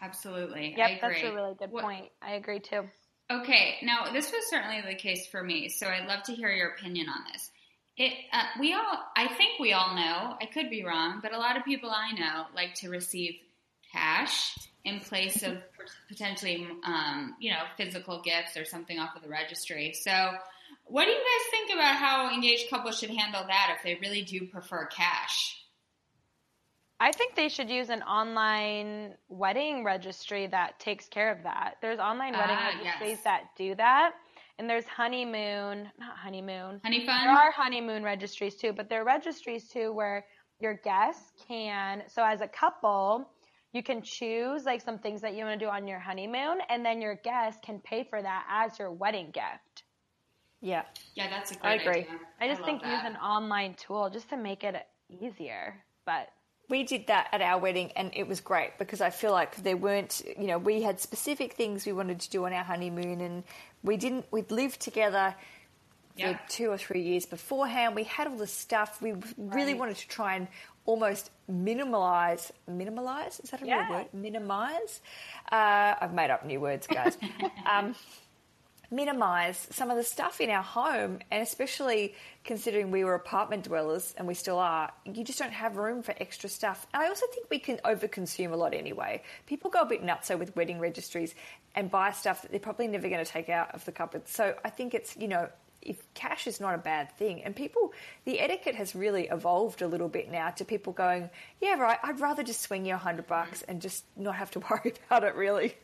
[0.01, 0.73] absolutely.
[0.75, 1.21] I yep, agree.
[1.21, 2.11] that's a really good What- point.
[2.21, 2.89] I agree too.
[3.29, 6.71] Okay, now this was certainly the case for me, so I'd love to hear your
[6.71, 7.51] opinion on this.
[7.97, 10.37] It, uh, we all, I think we all know.
[10.41, 13.35] I could be wrong, but a lot of people I know like to receive
[13.91, 15.61] cash in place of
[16.09, 19.93] potentially, um, you know, physical gifts or something off of the registry.
[19.93, 20.33] So,
[20.85, 24.23] what do you guys think about how engaged couples should handle that if they really
[24.23, 25.60] do prefer cash?
[27.01, 31.77] I think they should use an online wedding registry that takes care of that.
[31.81, 33.23] There's online wedding Ah, registries yes.
[33.23, 34.11] that do that.
[34.59, 36.79] And there's honeymoon, not honeymoon.
[36.83, 37.23] Honey fun?
[37.23, 40.27] There are honeymoon registries too, but there are registries too where
[40.59, 43.27] your guests can, so as a couple,
[43.73, 46.85] you can choose like some things that you want to do on your honeymoon, and
[46.85, 49.85] then your guests can pay for that as your wedding gift.
[50.61, 50.83] Yeah,
[51.15, 52.01] yeah, that's a great I agree.
[52.01, 52.19] idea.
[52.39, 54.75] I just love think use an online tool just to make it
[55.09, 55.83] easier.
[56.05, 56.27] But
[56.71, 59.77] we did that at our wedding, and it was great because I feel like there
[59.77, 63.43] weren't, you know, we had specific things we wanted to do on our honeymoon, and
[63.83, 64.25] we didn't.
[64.31, 65.35] We'd lived together
[66.15, 66.33] Yeah.
[66.37, 67.95] for two or three years beforehand.
[67.95, 69.01] We had all the stuff.
[69.01, 69.79] We really Right.
[69.79, 70.47] wanted to try and
[70.85, 72.51] almost minimalize.
[72.69, 73.83] Minimalize is that a Yeah.
[73.87, 74.13] real word?
[74.13, 75.01] Minimize.
[75.51, 77.17] Uh, I've made up new words, guys.
[77.65, 77.95] um,
[78.91, 84.13] minimize some of the stuff in our home, and especially considering we were apartment dwellers
[84.17, 86.85] and we still are, you just don't have room for extra stuff.
[86.93, 89.23] And I also think we can overconsume a lot anyway.
[89.47, 91.33] People go a bit nutso with wedding registries
[91.73, 94.27] and buy stuff that they're probably never going to take out of the cupboard.
[94.27, 95.47] So I think it's, you know,
[95.81, 97.93] if cash is not a bad thing, and people,
[98.25, 102.19] the etiquette has really evolved a little bit now to people going, yeah, right, I'd
[102.19, 105.35] rather just swing you a hundred bucks and just not have to worry about it,
[105.35, 105.75] really.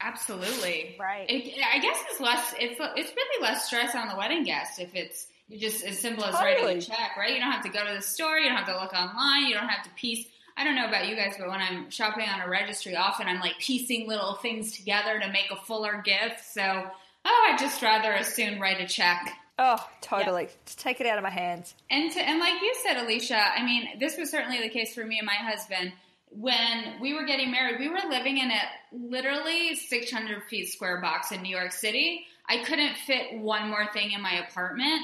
[0.00, 0.96] Absolutely.
[1.00, 1.26] Right.
[1.28, 2.54] It, I guess it's less.
[2.58, 6.34] It's it's really less stress on the wedding guest if it's just as simple as
[6.34, 7.32] writing a check, right?
[7.32, 8.38] You don't have to go to the store.
[8.38, 9.46] You don't have to look online.
[9.46, 10.26] You don't have to piece.
[10.56, 13.40] I don't know about you guys, but when I'm shopping on a registry, often I'm
[13.40, 16.44] like piecing little things together to make a fuller gift.
[16.52, 16.62] So,
[17.24, 19.32] oh, I'd just rather as soon write a check.
[19.58, 20.48] Oh, totally.
[20.66, 21.74] Just take it out of my hands.
[21.90, 25.04] And to, and like you said, Alicia, I mean, this was certainly the case for
[25.04, 25.92] me and my husband.
[26.30, 28.60] When we were getting married, we were living in a
[28.92, 32.26] literally 600 feet square box in New York City.
[32.48, 35.02] I couldn't fit one more thing in my apartment.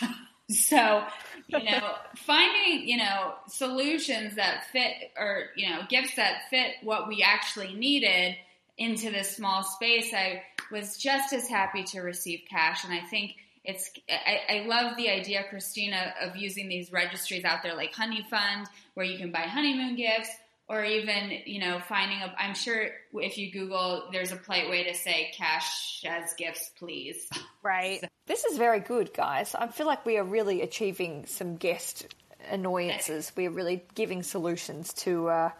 [0.48, 1.02] So,
[1.50, 6.72] so you know, finding, you know, solutions that fit or, you know, gifts that fit
[6.82, 8.36] what we actually needed
[8.76, 12.84] into this small space, I was just as happy to receive cash.
[12.84, 17.62] And I think it's, I, I love the idea, Christina, of using these registries out
[17.62, 20.30] there like Honey Fund, where you can buy honeymoon gifts,
[20.68, 24.84] or even, you know, finding a, I'm sure if you Google, there's a polite way
[24.84, 27.28] to say cash as gifts, please.
[27.62, 28.02] right.
[28.26, 29.54] This is very good, guys.
[29.54, 32.06] I feel like we are really achieving some guest
[32.50, 33.32] annoyances.
[33.36, 35.50] We are really giving solutions to uh,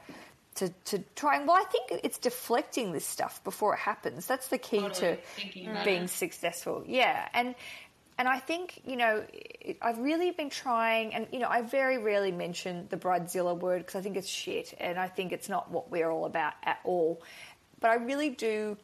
[0.57, 1.47] to to trying.
[1.47, 4.27] Well, I think it's deflecting this stuff before it happens.
[4.27, 5.19] That's the key Totally.
[5.39, 6.11] to being it.
[6.11, 6.85] successful.
[6.87, 7.55] Yeah, and
[8.19, 9.25] and I think you know
[9.81, 13.97] I've really been trying, and you know I very rarely mention the bridezilla word because
[13.97, 17.23] I think it's shit, and I think it's not what we're all about at all.
[17.81, 18.77] But I really do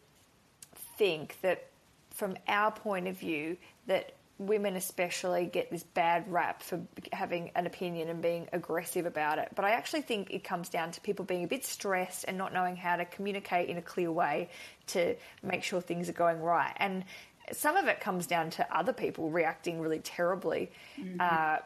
[0.97, 1.69] think that
[2.11, 6.81] from our point of view that women especially get this bad rap for
[7.13, 10.93] having an opinion and being aggressive about it but i actually think it comes down
[10.93, 14.13] to people being a bit stressed and not knowing how to communicate in a clear
[14.13, 14.49] way
[14.87, 17.05] to make sure things are going right and
[17.53, 20.71] some of it comes down to other people reacting really terribly
[21.21, 21.59] uh,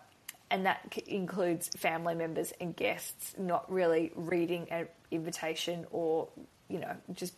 [0.51, 6.29] and that c- includes family members and guests not really reading an invitation or
[6.69, 7.35] you know just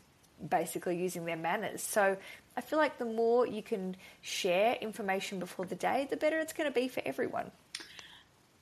[0.49, 2.17] basically using their manners so
[2.57, 6.53] i feel like the more you can share information before the day the better it's
[6.53, 7.51] going to be for everyone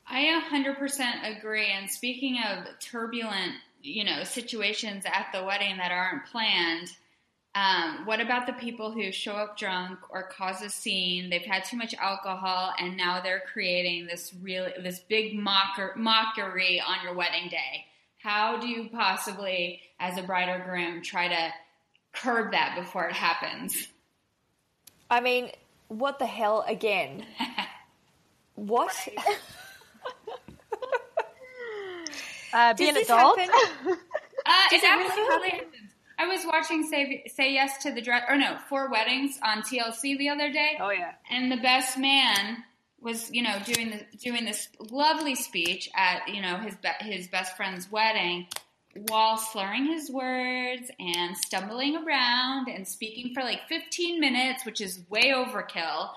[0.05, 1.71] I 100% agree.
[1.71, 6.89] And speaking of turbulent, you know, situations at the wedding that aren't planned,
[7.55, 11.29] um, what about the people who show up drunk or cause a scene?
[11.29, 16.81] They've had too much alcohol, and now they're creating this really this big mocker, mockery
[16.81, 17.85] on your wedding day.
[18.17, 21.53] how do you possibly, as a bride or groom, try to
[22.13, 23.87] curb that before it happens?
[25.09, 25.51] I mean,
[25.89, 27.25] what the hell again?
[28.55, 28.95] what?
[32.53, 33.39] Uh, be Does an this adult.
[33.39, 33.49] happen?
[33.89, 33.93] Uh,
[34.71, 35.65] it, it really absolutely happen?
[35.65, 35.92] happens.
[36.23, 40.17] I was watching Say Say Yes to the Dress, or no, Four Weddings on TLC
[40.17, 40.77] the other day.
[40.79, 41.13] Oh, yeah.
[41.29, 42.63] and the best man
[43.01, 47.27] was, you know, doing the, doing this lovely speech at, you know, his be- his
[47.27, 48.47] best friend's wedding,
[49.09, 55.01] while slurring his words and stumbling around and speaking for like 15 minutes, which is
[55.09, 56.09] way overkill.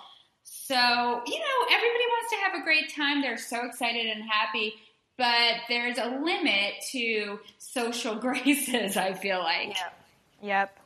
[0.44, 3.22] So, you know, everybody wants to have a great time.
[3.22, 4.74] They're so excited and happy,
[5.16, 9.68] but there's a limit to social graces, I feel like.
[9.68, 10.00] Yep.
[10.42, 10.78] Yep.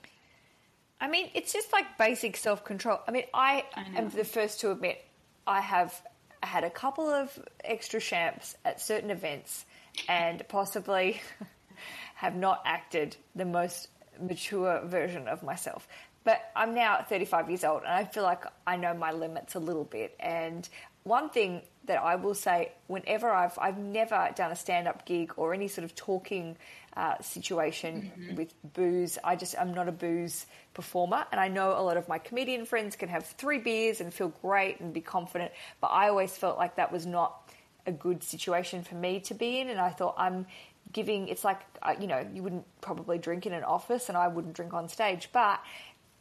[1.00, 3.00] I mean, it's just like basic self control.
[3.08, 5.02] I mean, I, I am the first to admit
[5.46, 6.00] I have
[6.42, 9.64] had a couple of extra champs at certain events
[10.08, 11.20] and possibly
[12.14, 13.88] have not acted the most
[14.20, 15.88] mature version of myself.
[16.22, 19.58] But I'm now 35 years old and I feel like I know my limits a
[19.58, 20.14] little bit.
[20.20, 20.68] And
[21.02, 25.32] one thing that I will say, whenever I've I've never done a stand up gig
[25.36, 26.56] or any sort of talking
[26.96, 31.82] uh, situation with booze, I just I'm not a booze performer, and I know a
[31.82, 35.50] lot of my comedian friends can have three beers and feel great and be confident,
[35.80, 37.50] but I always felt like that was not
[37.86, 40.46] a good situation for me to be in, and I thought I'm
[40.92, 44.28] giving it's like uh, you know you wouldn't probably drink in an office and I
[44.28, 45.60] wouldn't drink on stage but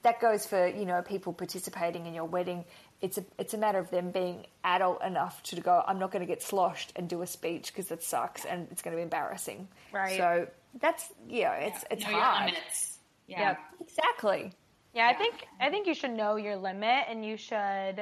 [0.03, 2.65] that goes for you know people participating in your wedding
[3.01, 6.21] it's a it's a matter of them being adult enough to go I'm not going
[6.21, 9.03] to get sloshed and do a speech because that sucks and it's going to be
[9.03, 10.17] embarrassing Right.
[10.17, 10.47] so
[10.79, 12.97] that's yeah it's it's know your hard limits.
[13.27, 13.41] Yeah.
[13.49, 13.59] Yep.
[13.81, 14.53] exactly
[14.93, 17.99] Yeah, I think I think you should know your limit, and you should,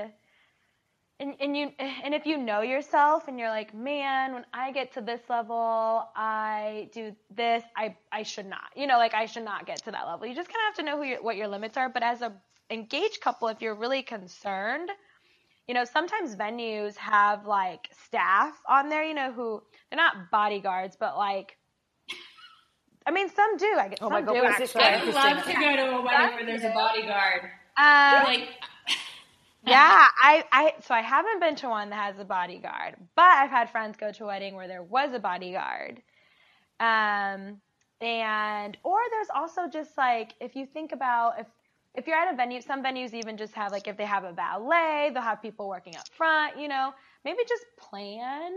[1.20, 4.94] and and you and if you know yourself, and you're like, man, when I get
[4.94, 9.44] to this level, I do this, I I should not, you know, like I should
[9.44, 10.28] not get to that level.
[10.28, 11.90] You just kind of have to know who your, what your limits are.
[11.90, 12.32] But as a
[12.70, 14.90] engaged couple, if you're really concerned,
[15.68, 20.98] you know, sometimes venues have like staff on there, you know, who they're not bodyguards,
[21.00, 21.58] but like.
[23.06, 23.74] I mean, some do.
[23.80, 24.84] I guess Oh some my God, do what is this actually.
[24.84, 27.44] I would love to go to a wedding where there's a bodyguard.
[27.78, 28.50] Um, Like,
[29.66, 33.50] Yeah, I, I so I haven't been to one that has a bodyguard, but I've
[33.50, 36.02] had friends go to a wedding where there was a bodyguard.
[36.80, 37.62] Um
[38.00, 41.48] and or there's also just like if you think about if
[41.98, 44.32] if you're at a venue, some venues even just have like if they have a
[44.32, 46.94] valet, they'll have people working up front, you know.
[47.26, 48.54] Maybe just plan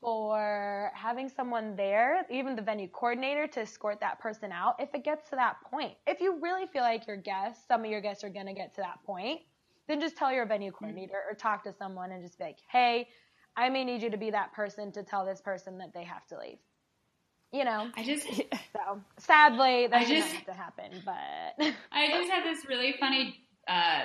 [0.00, 5.02] for having someone there, even the venue coordinator, to escort that person out if it
[5.02, 5.94] gets to that point.
[6.06, 8.74] If you really feel like your guests, some of your guests are going to get
[8.74, 9.40] to that point,
[9.88, 10.84] then just tell your venue mm-hmm.
[10.84, 13.08] coordinator or talk to someone and just be like, hey,
[13.56, 16.26] I may need you to be that person to tell this person that they have
[16.28, 16.58] to leave.
[17.52, 17.90] You know?
[17.96, 18.26] I just,
[18.72, 22.94] So sadly, that I just- not have to happen, but I just had this really
[23.00, 24.02] funny, uh,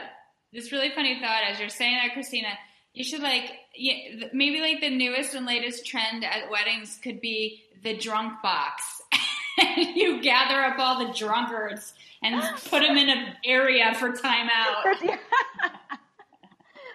[0.54, 2.50] this really funny thought as you're saying that, Christina.
[2.94, 7.64] You should like, yeah, maybe like the newest and latest trend at weddings could be
[7.82, 9.02] the drunk box.
[9.96, 14.94] you gather up all the drunkards and put them in an area for timeout.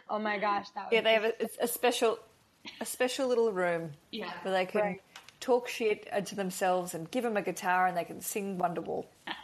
[0.08, 2.18] oh my gosh, that would yeah they have a, a special
[2.80, 4.30] a special little room Yeah.
[4.42, 5.00] where they can Right.
[5.40, 9.06] Talk shit to themselves and give them a guitar and they can sing Wonderwall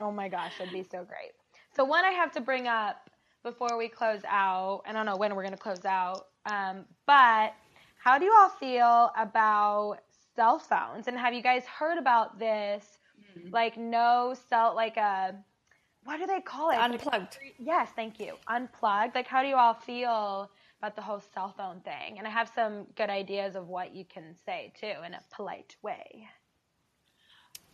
[0.00, 1.32] Oh my gosh, that'd be so great.
[1.74, 3.10] So one I have to bring up
[3.42, 4.82] before we close out.
[4.86, 7.54] I don't know when we're going to close out, um, but
[7.96, 9.98] how do you all feel about
[10.36, 11.08] cell phones?
[11.08, 12.84] And have you guys heard about this?
[13.50, 15.34] Like no cell, like a
[16.04, 16.76] what do they call it?
[16.76, 18.34] Like- unplugged yes, thank you.
[18.46, 19.14] Unplugged.
[19.14, 22.18] Like how do you all feel about the whole cell phone thing?
[22.18, 25.76] And I have some good ideas of what you can say too in a polite
[25.82, 26.28] way.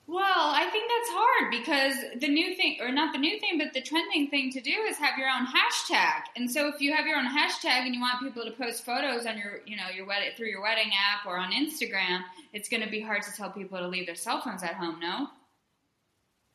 [0.06, 3.72] Well, I think that's hard because the new thing, or not the new thing, but
[3.72, 6.24] the trending thing to do is have your own hashtag.
[6.36, 9.24] And so, if you have your own hashtag and you want people to post photos
[9.24, 12.20] on your, you know, your wedding through your wedding app or on Instagram,
[12.52, 15.00] it's going to be hard to tell people to leave their cell phones at home.
[15.00, 15.28] No.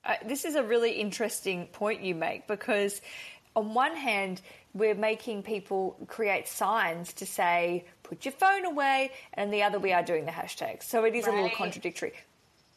[0.05, 3.01] Uh, this is a really interesting point you make because,
[3.55, 4.41] on one hand,
[4.73, 9.93] we're making people create signs to say, put your phone away, and the other, we
[9.93, 10.83] are doing the hashtags.
[10.83, 12.13] So it is a little contradictory.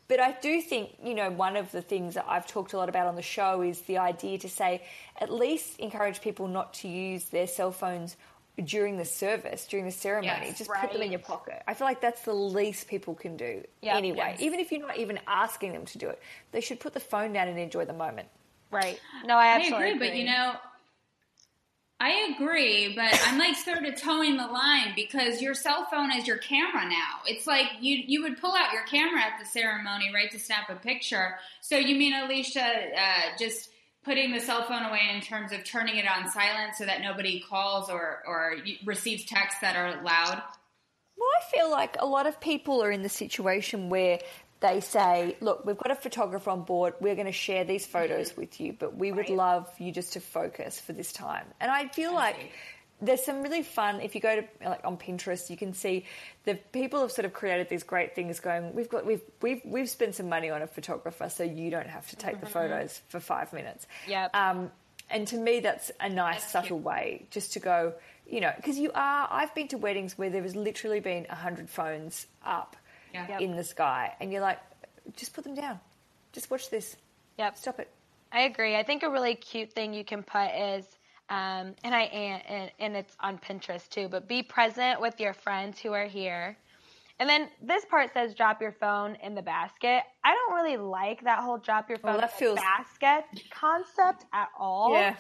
[0.08, 2.88] But I do think, you know, one of the things that I've talked a lot
[2.88, 4.82] about on the show is the idea to say,
[5.18, 8.16] at least encourage people not to use their cell phones
[8.62, 10.46] during the service, during the ceremony.
[10.48, 11.62] Yes, Just put them in your pocket.
[11.66, 14.34] I feel like that's the least people can do Yeah, anyway.
[14.36, 14.40] yes.
[14.42, 16.20] Even if you're not even asking them to do it,
[16.50, 18.28] they should put the phone down and enjoy the moment.
[18.70, 19.00] Right.
[19.24, 20.54] No, I I absolutely agree, but you know,
[22.02, 26.26] I agree, but I'm like sort of toeing the line because your cell phone is
[26.26, 27.20] your camera now.
[27.26, 30.68] It's like you you would pull out your camera at the ceremony, right, to snap
[30.68, 31.36] a picture.
[31.60, 33.70] So you mean Alicia uh, just
[34.04, 37.38] putting the cell phone away in terms of turning it on silent so that nobody
[37.48, 40.42] calls or or receives texts that are loud?
[41.16, 44.18] Well, I feel like a lot of people are in the situation where
[44.62, 46.94] they say, look, we've got a photographer on board.
[47.00, 48.40] We're going to share these photos mm-hmm.
[48.40, 49.36] with you, but we would right.
[49.36, 51.44] love you just to focus for this time.
[51.60, 52.52] And I feel like
[53.02, 54.00] there's some really fun.
[54.00, 56.06] If you go to like on Pinterest, you can see
[56.44, 58.40] the people have sort of created these great things.
[58.40, 61.88] Going, we've got we've we've we've spent some money on a photographer, so you don't
[61.88, 62.44] have to take mm-hmm.
[62.44, 63.86] the photos for five minutes.
[64.06, 64.28] Yeah.
[64.32, 64.70] Um,
[65.10, 66.86] and to me, that's a nice, that's subtle cute.
[66.86, 67.92] way just to go,
[68.26, 69.28] you know, because you are.
[69.30, 72.76] I've been to weddings where there has literally been a hundred phones up
[73.12, 73.38] yeah.
[73.38, 74.58] in the sky, and you're like,
[75.16, 75.80] just put them down.
[76.32, 76.96] Just watch this.
[77.38, 77.56] Yep.
[77.56, 77.90] Stop it.
[78.32, 78.76] I agree.
[78.76, 80.86] I think a really cute thing you can put is,
[81.28, 84.08] um, and I and, and it's on Pinterest too.
[84.08, 86.56] But be present with your friends who are here.
[87.18, 90.02] And then this part says drop your phone in the basket.
[90.24, 92.56] I don't really like that whole drop your phone well, in feels...
[92.56, 94.94] the basket concept at all.
[94.94, 95.16] Yeah.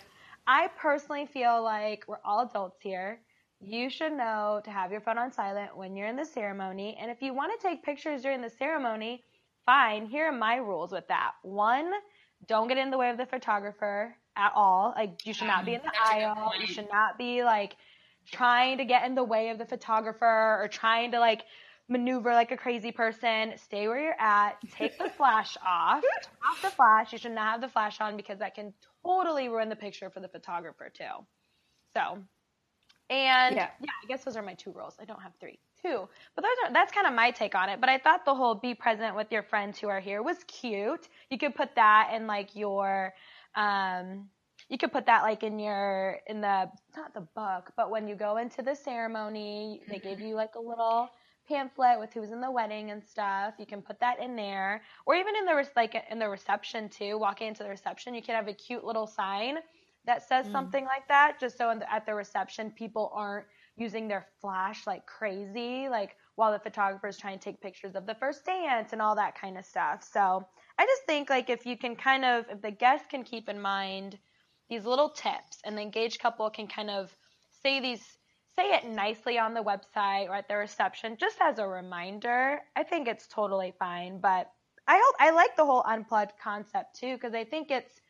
[0.46, 3.20] I personally feel like we're all adults here
[3.62, 6.96] you should know to have your phone on silent when you're in the ceremony.
[7.00, 9.22] And if you want to take pictures during the ceremony,
[9.64, 10.06] fine.
[10.06, 11.32] Here are my rules with that.
[11.42, 11.92] One,
[12.46, 14.92] don't get in the way of the photographer at all.
[14.96, 16.52] Like you should not be in the aisle.
[16.60, 17.76] You should not be like
[18.30, 21.42] trying to get in the way of the photographer or trying to like
[21.88, 23.52] maneuver like a crazy person.
[23.56, 24.56] Stay where you're at.
[24.72, 26.02] Take the flash off.
[26.02, 27.12] Turn off the flash.
[27.12, 28.72] You should not have the flash on because that can
[29.04, 31.26] totally ruin the picture for the photographer too.
[31.94, 32.24] So
[33.10, 33.68] and yeah.
[33.80, 34.96] yeah, I guess those are my two rules.
[35.00, 36.08] I don't have three, two.
[36.34, 37.80] But those are that's kind of my take on it.
[37.80, 41.08] But I thought the whole be present with your friends who are here was cute.
[41.30, 43.12] You could put that in like your
[43.54, 44.28] um
[44.68, 48.14] you could put that like in your in the not the book, but when you
[48.14, 51.10] go into the ceremony, they give you like a little
[51.48, 53.54] pamphlet with who's in the wedding and stuff.
[53.58, 57.18] You can put that in there, or even in the like in the reception too.
[57.18, 59.58] Walking into the reception, you can have a cute little sign
[60.06, 60.52] that says mm.
[60.52, 63.46] something like that, just so the, at the reception people aren't
[63.76, 68.06] using their flash like crazy, like while the photographer is trying to take pictures of
[68.06, 70.06] the first dance and all that kind of stuff.
[70.10, 70.46] So
[70.78, 73.60] I just think like if you can kind of, if the guests can keep in
[73.60, 74.18] mind
[74.68, 77.14] these little tips and the engaged couple can kind of
[77.62, 78.02] say these,
[78.56, 82.82] say it nicely on the website or at the reception just as a reminder, I
[82.82, 84.20] think it's totally fine.
[84.20, 84.50] But
[84.88, 88.00] I hope, I like the whole unplugged concept too because I think it's,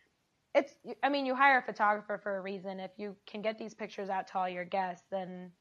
[0.55, 2.81] it's i mean you hire a photographer for a reason.
[2.81, 5.53] If you can get these pictures out to all your guests then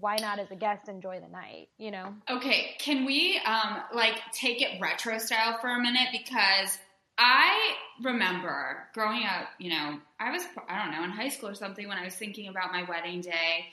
[0.00, 2.14] why not as a guest enjoy the night you know?
[2.28, 6.08] Okay can we um like take it retro style for a minute?
[6.12, 6.78] Because
[7.18, 7.72] i
[8.02, 11.88] remember growing up you know i was i don't know in high school or something
[11.88, 13.66] when i was thinking about my wedding day.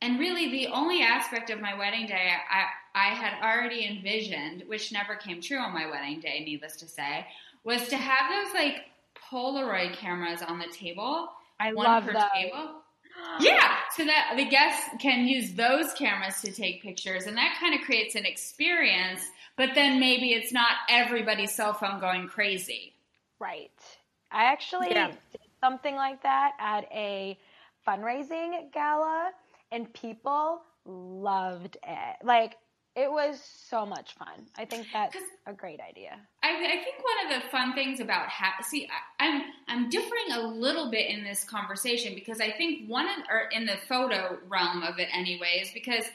[0.00, 4.90] And really the only aspect of my wedding day i i had already envisioned which
[4.92, 7.26] never came true on my wedding day needless to say
[7.64, 8.84] was to have those like
[9.30, 11.30] Polaroid cameras on the table.
[11.60, 12.32] I one love per that.
[12.32, 12.82] Table.
[13.40, 17.74] Yeah, so that the guests can use those cameras to take pictures, and that kind
[17.74, 19.20] of creates an experience.
[19.56, 22.94] But then maybe it's not everybody's cell phone going crazy.
[23.40, 23.72] Right.
[24.30, 25.08] I actually yeah.
[25.08, 27.36] did something like that at a
[27.86, 29.32] fundraising gala,
[29.72, 32.24] and people loved it.
[32.24, 32.56] Like
[32.98, 34.46] it was so much fun.
[34.58, 36.18] I think that's a great idea.
[36.42, 38.88] I, I, think one of the fun things about ha- see,
[39.20, 43.06] I, am I'm, I'm differing a little bit in this conversation because I think one
[43.06, 46.06] of, or in the photo realm of it, anyway is because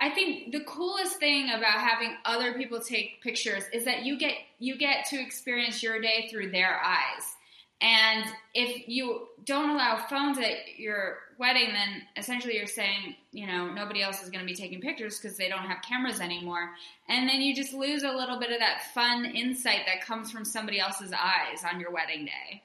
[0.00, 4.34] I think the coolest thing about having other people take pictures is that you get
[4.58, 7.36] you get to experience your day through their eyes.
[7.80, 8.24] And
[8.54, 14.00] if you don't allow phones at your wedding, then essentially you're saying, you know, nobody
[14.00, 16.70] else is going to be taking pictures because they don't have cameras anymore.
[17.08, 20.44] And then you just lose a little bit of that fun insight that comes from
[20.44, 22.62] somebody else's eyes on your wedding day.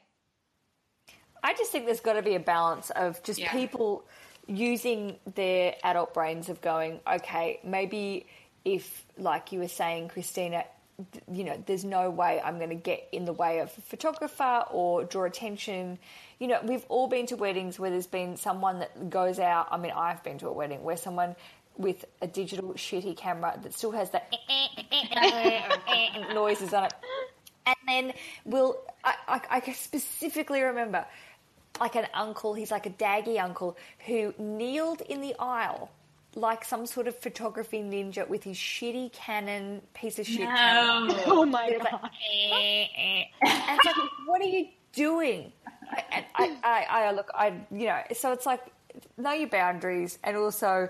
[1.43, 3.51] I just think there's got to be a balance of just yeah.
[3.51, 4.05] people
[4.45, 8.27] using their adult brains of going, okay, maybe
[8.63, 10.63] if, like you were saying, Christina,
[11.31, 14.63] you know, there's no way I'm going to get in the way of a photographer
[14.71, 15.99] or draw attention.
[16.39, 19.67] You know, we've all been to weddings where there's been someone that goes out.
[19.69, 21.35] I mean, I've been to a wedding where someone
[21.77, 24.21] with a digital shitty camera that still has the
[26.33, 26.93] noises on it.
[27.67, 28.13] And then
[28.45, 31.05] we'll, I, I, I specifically remember
[31.79, 33.77] like an uncle, he's like a daggy uncle
[34.07, 35.91] who kneeled in the aisle
[36.37, 40.55] like some sort of photography ninja with his shitty Canon piece of shit no.
[40.55, 41.21] camera.
[41.25, 42.01] Oh my god!
[42.03, 43.23] Like, eh, eh.
[43.41, 43.95] And it's like,
[44.27, 45.51] what are you doing?
[45.91, 48.61] I, I, I, I, look, I, you know, so it's like
[49.17, 50.89] know your boundaries, and also.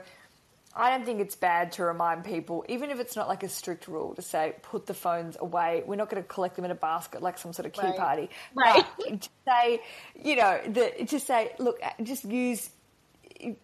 [0.80, 3.88] I don't think it's bad to remind people, even if it's not like a strict
[3.88, 5.82] rule, to say put the phones away.
[5.88, 7.98] We're not going to collect them in a basket like some sort of key Right.
[7.98, 8.30] party.
[8.54, 8.86] Right.
[9.00, 9.82] But to say,
[10.24, 12.70] you know, the, to say, look, just use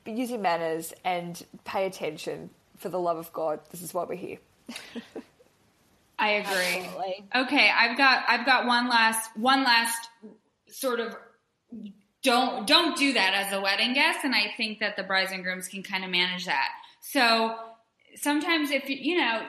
[0.05, 3.59] use your manners and pay attention for the love of God.
[3.71, 4.37] This is why we're here.
[6.19, 6.85] I agree.
[6.85, 7.25] Absolutely.
[7.35, 10.09] Okay, I've got I've got one last one last
[10.67, 11.15] sort of
[12.21, 15.43] don't don't do that as a wedding guest, and I think that the brides and
[15.43, 16.69] grooms can kind of manage that.
[17.01, 17.55] So
[18.15, 19.41] sometimes if you you know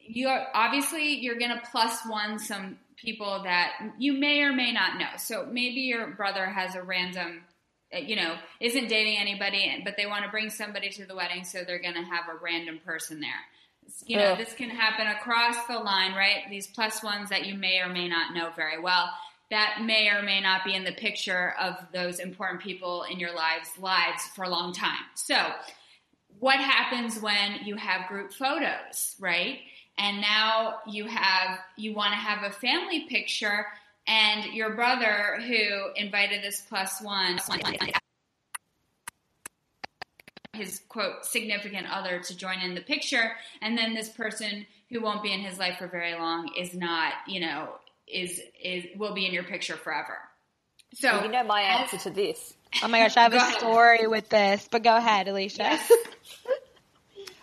[0.00, 5.10] you're obviously you're gonna plus one some people that you may or may not know.
[5.18, 7.42] So maybe your brother has a random
[7.94, 11.44] Uh, you know, isn't dating anybody, but they want to bring somebody to the wedding,
[11.44, 13.30] so they're going to have a random person there.
[14.06, 14.38] You know, Ugh.
[14.38, 16.44] this can happen across the line, right?
[16.48, 19.10] These plus ones that you may or may not know very well,
[19.50, 23.34] that may or may not be in the picture of those important people in your
[23.34, 25.04] lives lives for a long time.
[25.14, 25.36] So,
[26.38, 29.58] what happens when you have group photos, right?
[29.98, 33.66] And now you have you want to have a family picture
[34.06, 37.38] and your brother who invited this plus one
[40.52, 43.32] his quote significant other to join in the picture
[43.62, 47.12] and then this person who won't be in his life for very long is not
[47.26, 47.68] you know
[48.06, 50.18] is is will be in your picture forever
[50.92, 52.54] so you know my as- answer to this.
[52.82, 53.58] Oh my gosh, I have Go a ahead.
[53.60, 55.78] story with this, but go ahead, Alicia.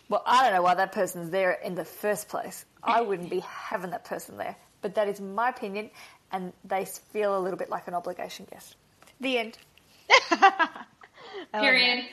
[0.09, 2.63] Well, I don't know why that person's there in the first place.
[2.81, 4.55] I wouldn't be having that person there.
[4.81, 5.89] But that is my opinion,
[6.31, 8.75] and they feel a little bit like an obligation guest.
[9.19, 9.57] The end.
[11.53, 12.05] Period.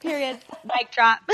[0.00, 0.38] Period.
[0.64, 1.20] Mic drop.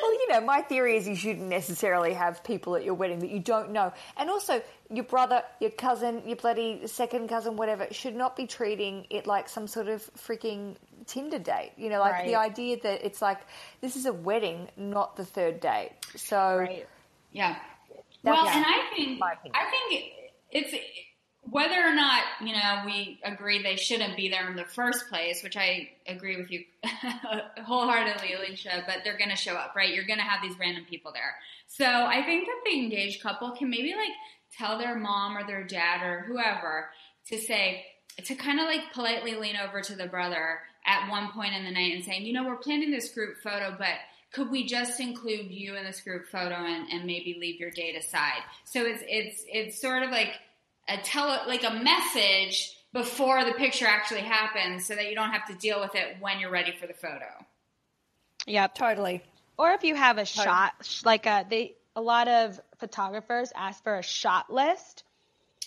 [0.00, 3.30] Well, you know, my theory is you shouldn't necessarily have people at your wedding that
[3.30, 3.92] you don't know.
[4.16, 9.06] And also, your brother, your cousin, your bloody second cousin, whatever, should not be treating
[9.10, 10.76] it like some sort of freaking
[11.06, 11.72] Tinder date.
[11.76, 13.40] You know, like the idea that it's like,
[13.80, 15.92] this is a wedding, not the third date.
[16.16, 16.86] So, right.
[17.32, 17.56] Yeah.
[18.22, 19.20] That's well, and I think.
[19.22, 20.12] I think
[20.50, 20.74] it's
[21.42, 25.42] whether or not you know we agree they shouldn't be there in the first place,
[25.42, 26.64] which I agree with you
[27.64, 28.84] wholeheartedly, Alicia.
[28.86, 29.92] But they're going to show up, right?
[29.92, 31.34] You're going to have these random people there.
[31.66, 34.12] So I think that the engaged couple can maybe like
[34.56, 36.90] tell their mom or their dad or whoever
[37.28, 37.84] to say
[38.24, 41.70] to kind of like politely lean over to the brother at one point in the
[41.70, 43.94] night and saying, you know, we're planning this group photo, but
[44.32, 47.96] could we just include you in this group photo and, and maybe leave your date
[47.96, 48.42] aside?
[48.64, 50.34] So it's it's it's sort of like
[50.88, 55.46] a tele like a message before the picture actually happens, so that you don't have
[55.48, 57.26] to deal with it when you're ready for the photo.
[58.46, 58.74] Yep.
[58.74, 59.22] totally.
[59.56, 60.72] Or if you have a shot,
[61.04, 65.04] like a they, a lot of photographers ask for a shot list.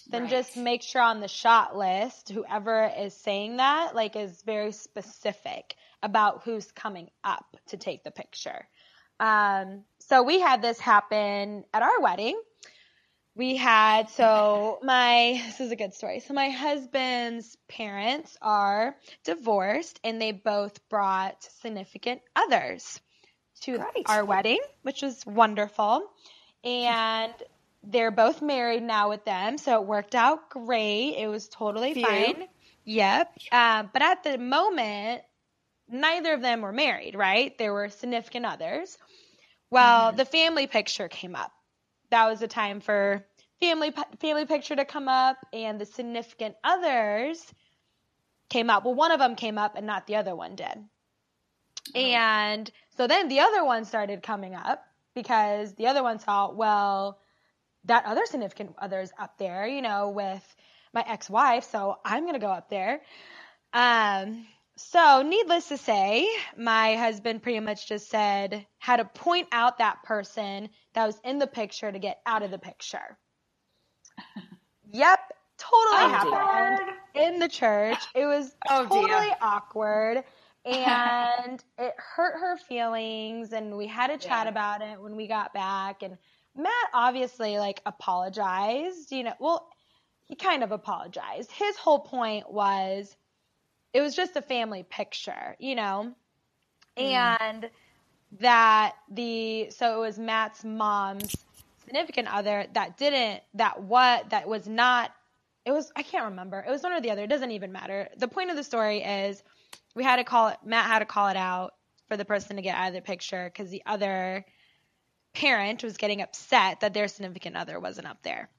[0.08, 0.32] Then Right.
[0.32, 5.76] just make sure on the shot list, whoever is saying that, like, is very specific
[6.06, 8.68] about who's coming up to take the picture.
[9.20, 12.40] Um, so we had this happen at our wedding.
[13.36, 16.22] We had so my this is a good story.
[16.22, 18.96] So my husband's parents are
[19.26, 23.02] divorced, and they both brought significant others
[23.62, 24.06] to Great.
[24.08, 26.04] our wedding, which was wonderful.
[26.64, 27.34] And
[27.84, 31.16] they're both married now with them, so it worked out great.
[31.18, 32.06] It was totally Phew.
[32.06, 32.48] fine.
[32.86, 33.38] Yep.
[33.52, 35.24] Um, but at the moment,
[35.90, 37.58] neither of them were married, right?
[37.58, 38.98] They were significant others.
[39.70, 41.52] Well, the family picture came up.
[42.12, 43.26] That was a time for
[43.60, 47.46] family family picture to come up, and the significant others
[48.50, 48.86] came up.
[48.86, 50.86] Well, one of them came up, and not the other one did.
[51.94, 54.84] And so then the other one started coming up
[55.14, 57.20] because the other one saw, well,
[57.86, 60.44] that other significant other's up there, you know, with
[60.94, 63.02] my ex-wife, so I'm going to go up there.
[63.74, 64.48] Um,
[64.78, 70.04] so needless to say, my husband pretty much just said how to point out that
[70.04, 73.18] person that was in the picture to get out of the picture.
[74.92, 75.20] yep,
[75.58, 76.34] totally Oh, dear.
[76.34, 76.80] happened
[77.16, 78.04] in the church.
[78.16, 79.02] It was Oh, dear.
[79.02, 80.24] totally awkward
[80.66, 84.50] and it hurt her feelings and we had a chat Yeah.
[84.50, 86.18] about it when we got back and
[86.56, 89.70] Matt obviously like apologized, you know, well,
[90.24, 91.52] he kind of apologized.
[91.52, 93.16] His whole point was
[93.96, 96.14] it was just a family picture, you know,
[96.98, 97.38] mm.
[97.40, 97.70] and
[98.42, 101.34] that the so it was Matt's mom's
[101.86, 105.12] significant other that didn't that what that was not
[105.64, 106.64] it was I can't remember.
[106.68, 107.24] It was one or the other.
[107.24, 108.10] It doesn't even matter.
[108.18, 109.42] The point of the story is
[109.96, 111.74] we had to call it Matt had to call it out
[112.10, 114.46] for the person to get out of the picture because the other
[115.34, 118.50] parent was getting upset that their significant other wasn't up there.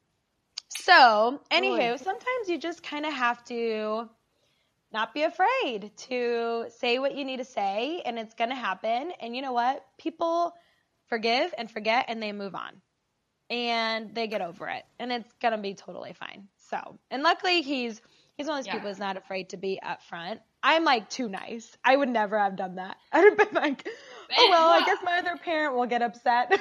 [0.71, 1.97] So anywho Boy.
[2.03, 4.09] sometimes you just kind of have to
[4.97, 9.13] not be afraid to say what you need to say and it's going to happen.
[9.21, 9.85] And you know what?
[9.99, 10.55] People
[11.09, 12.81] forgive and forget and they move on
[13.51, 16.49] and they get over it and it's going to be totally fine.
[16.71, 18.01] So, and luckily he's,
[18.39, 18.73] he's one of those Yeah.
[18.73, 20.41] people who's not afraid to be upfront.
[20.63, 21.77] I'm like too nice.
[21.85, 22.97] I would never have done that.
[23.13, 23.87] I'd have been like,
[24.39, 26.59] oh, well, I guess my other parent will get upset.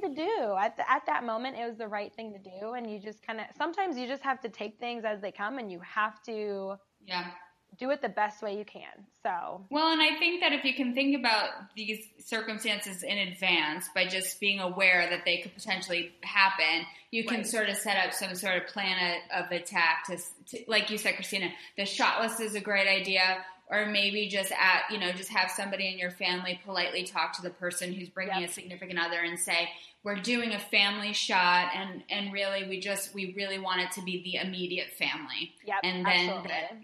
[0.00, 1.56] but it was the right thing to do at the, at that moment.
[1.56, 4.22] It was the right thing to do, and you just kind of sometimes you just
[4.22, 7.30] have to take things as they come, and you have to Yeah.
[7.78, 9.06] do it the best way you can.
[9.22, 13.88] So Well, and I think that if you can think about these circumstances in advance
[13.94, 17.46] by just being aware that they could potentially happen, you can Right.
[17.46, 20.16] sort of set up some sort of plan of attack to,
[20.50, 23.44] to, like you said, Christina, the shot list is a great idea.
[23.72, 27.42] Or maybe just at, you know, just have somebody in your family politely talk to
[27.42, 28.50] the person who's bringing Yep.
[28.50, 29.70] a significant other and say,
[30.04, 34.02] we're doing a family shot and, and really we just, we really want it to
[34.02, 35.54] be the immediate family.
[35.66, 36.48] yep, And then absolutely.
[36.50, 36.76] that-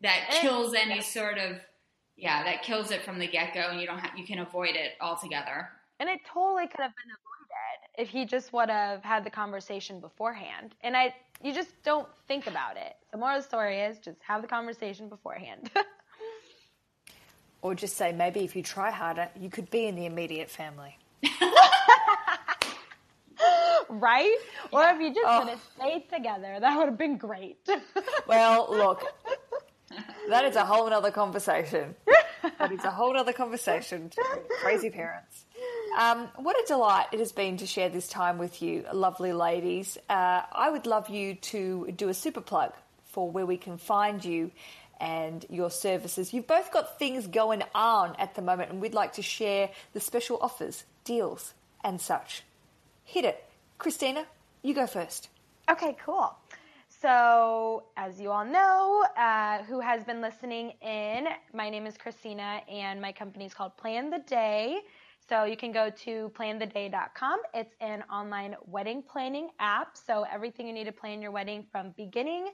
[0.00, 1.00] that kills any yeah.
[1.00, 1.60] sort of
[2.16, 4.94] yeah that kills it from the get-go and you don't have you can avoid it
[5.00, 5.68] altogether
[6.00, 10.00] And it totally could have been avoided if he just would have had the conversation
[10.00, 10.74] beforehand.
[10.80, 12.96] And I, you just don't think about it.
[13.12, 15.70] The moral of the story is just have the conversation beforehand.
[17.62, 20.98] Or just say maybe if you try harder, you could be in the immediate family.
[23.88, 24.36] right?
[24.72, 25.40] Or if you just Oh.
[25.40, 27.58] would have stayed together, that would have been great.
[28.26, 29.04] Well, look,
[30.28, 31.94] that is a whole other conversation.
[32.58, 34.10] That is a whole other conversation.
[34.62, 35.44] Crazy parents.
[35.98, 39.98] Um, what a delight it has been to share this time with you, lovely ladies.
[40.08, 42.72] Uh, I would love you to do a super plug
[43.06, 44.50] for where we can find you
[45.02, 46.32] and your services.
[46.32, 50.00] You've both got things going on at the moment, and we'd like to share the
[50.00, 51.52] special offers, deals,
[51.84, 52.44] and such.
[53.04, 53.44] Hit it.
[53.78, 54.24] Christina,
[54.62, 55.28] you go first.
[55.68, 56.34] Okay, cool.
[56.88, 62.60] So, as you all know, uh, who has been listening in, my name is Christina,
[62.70, 64.78] and my company is called Plan the Day.
[65.28, 67.40] So, you can go to plantheday.com.
[67.54, 69.96] It's an online wedding planning app.
[69.96, 72.46] So, everything you need to plan your wedding from beginning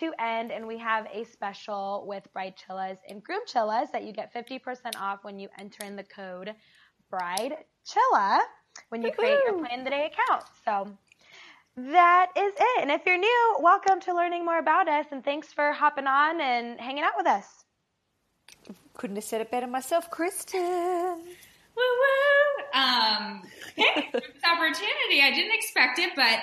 [0.00, 0.52] to end.
[0.52, 4.60] And we have a special with Bride Chillas and Groom Chillas that you get 50%
[4.98, 6.54] off when you enter in the code
[7.10, 7.54] Bride
[7.86, 8.40] Chilla
[8.88, 10.44] when you create your Plan the Day account.
[10.64, 10.96] So,
[11.76, 12.82] that is it.
[12.82, 16.40] And if you're new, welcome to learning more about us and thanks for hopping on
[16.40, 17.64] and hanging out with us.
[18.96, 20.60] Couldn't have said it better myself, Kristen.
[20.60, 21.20] woo
[21.76, 23.42] woo um
[23.76, 26.38] thanks for this opportunity i didn't expect it but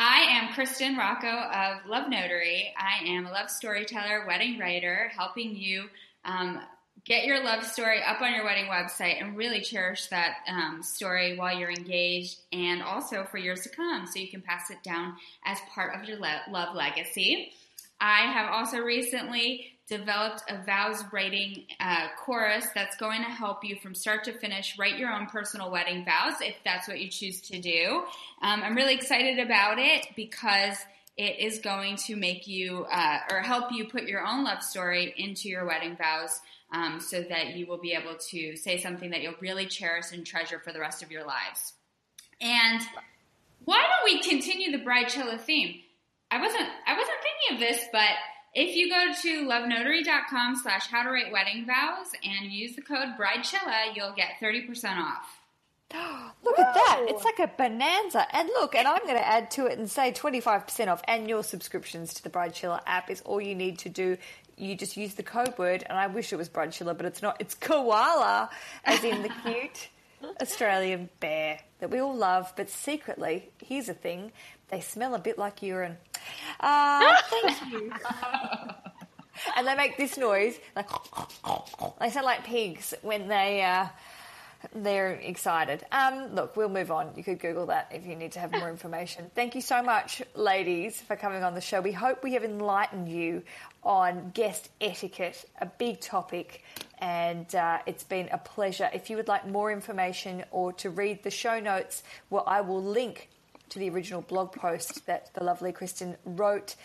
[0.00, 2.72] I am Kristen Rocco of Love Notary.
[2.78, 5.86] I am a love storyteller, wedding writer, helping you
[6.24, 6.60] um,
[7.04, 11.36] get your love story up on your wedding website and really cherish that um, story
[11.36, 15.16] while you're engaged and also for years to come so you can pass it down
[15.44, 17.50] as part of your love legacy.
[18.00, 23.76] I have also recently developed a vows writing uh, chorus that's going to help you
[23.76, 27.40] from start to finish write your own personal wedding vows if that's what you choose
[27.40, 28.02] to do.
[28.42, 30.76] Um, I'm really excited about it because
[31.16, 35.12] it is going to make you uh, or help you put your own love story
[35.16, 39.22] into your wedding vows um, so that you will be able to say something that
[39.22, 41.72] you'll really cherish and treasure for the rest of your lives.
[42.40, 42.80] And
[43.64, 45.80] why don't we continue the bride chilla theme?
[46.30, 48.10] I wasn't I wasn't thinking of this, but
[48.54, 53.14] if you go to lovenotary.com slash how to write wedding vows and use the code
[53.18, 55.38] bridechilla, you'll get 30% off.
[56.42, 57.06] Look at that.
[57.08, 58.26] It's like a bonanza.
[58.34, 62.14] And look, and I'm going to add to it and say 25% off annual subscriptions
[62.14, 64.18] to the Bride Chilla app is all you need to do.
[64.56, 67.22] You just use the code word, and I wish it was Bride Chilla, but it's
[67.22, 67.36] not.
[67.40, 68.50] It's koala,
[68.84, 69.88] as in the cute
[70.42, 74.32] Australian bear that we all love, but secretly, here's a thing
[74.68, 75.96] they smell a bit like urine.
[76.60, 77.92] Uh, thank you.
[79.56, 80.88] and they make this noise, like
[82.00, 83.86] they sound like pigs when they uh,
[84.74, 85.84] they're excited.
[85.92, 87.12] Um, look, we'll move on.
[87.16, 89.30] You could Google that if you need to have more information.
[89.34, 91.80] Thank you so much, ladies, for coming on the show.
[91.80, 93.42] We hope we have enlightened you
[93.82, 96.64] on guest etiquette, a big topic,
[96.98, 98.90] and uh, it's been a pleasure.
[98.92, 102.82] If you would like more information or to read the show notes, well, I will
[102.82, 103.28] link
[103.70, 106.76] to the original blog post that the lovely Kristen wrote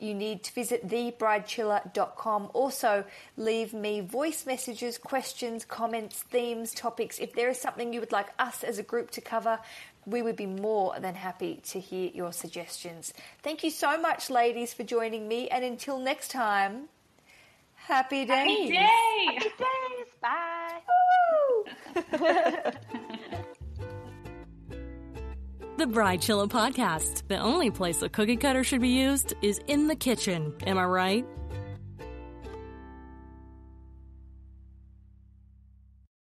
[0.00, 2.50] you need to visit thebridechilla.com.
[2.54, 3.04] Also,
[3.36, 7.18] leave me voice messages, questions, comments, themes, topics.
[7.18, 9.58] If there is something you would like us as a group to cover,
[10.06, 13.12] we would be more than happy to hear your suggestions.
[13.42, 15.48] Thank you so much, ladies, for joining me.
[15.48, 16.88] And until next time,
[17.74, 18.70] happy days.
[18.70, 19.38] Yay!
[19.38, 20.10] Thanks.
[20.22, 20.80] Bye.
[25.80, 27.26] The Bridechilla Podcast.
[27.28, 30.52] The only place a cookie cutter should be used is in the kitchen.
[30.66, 31.24] Am I right?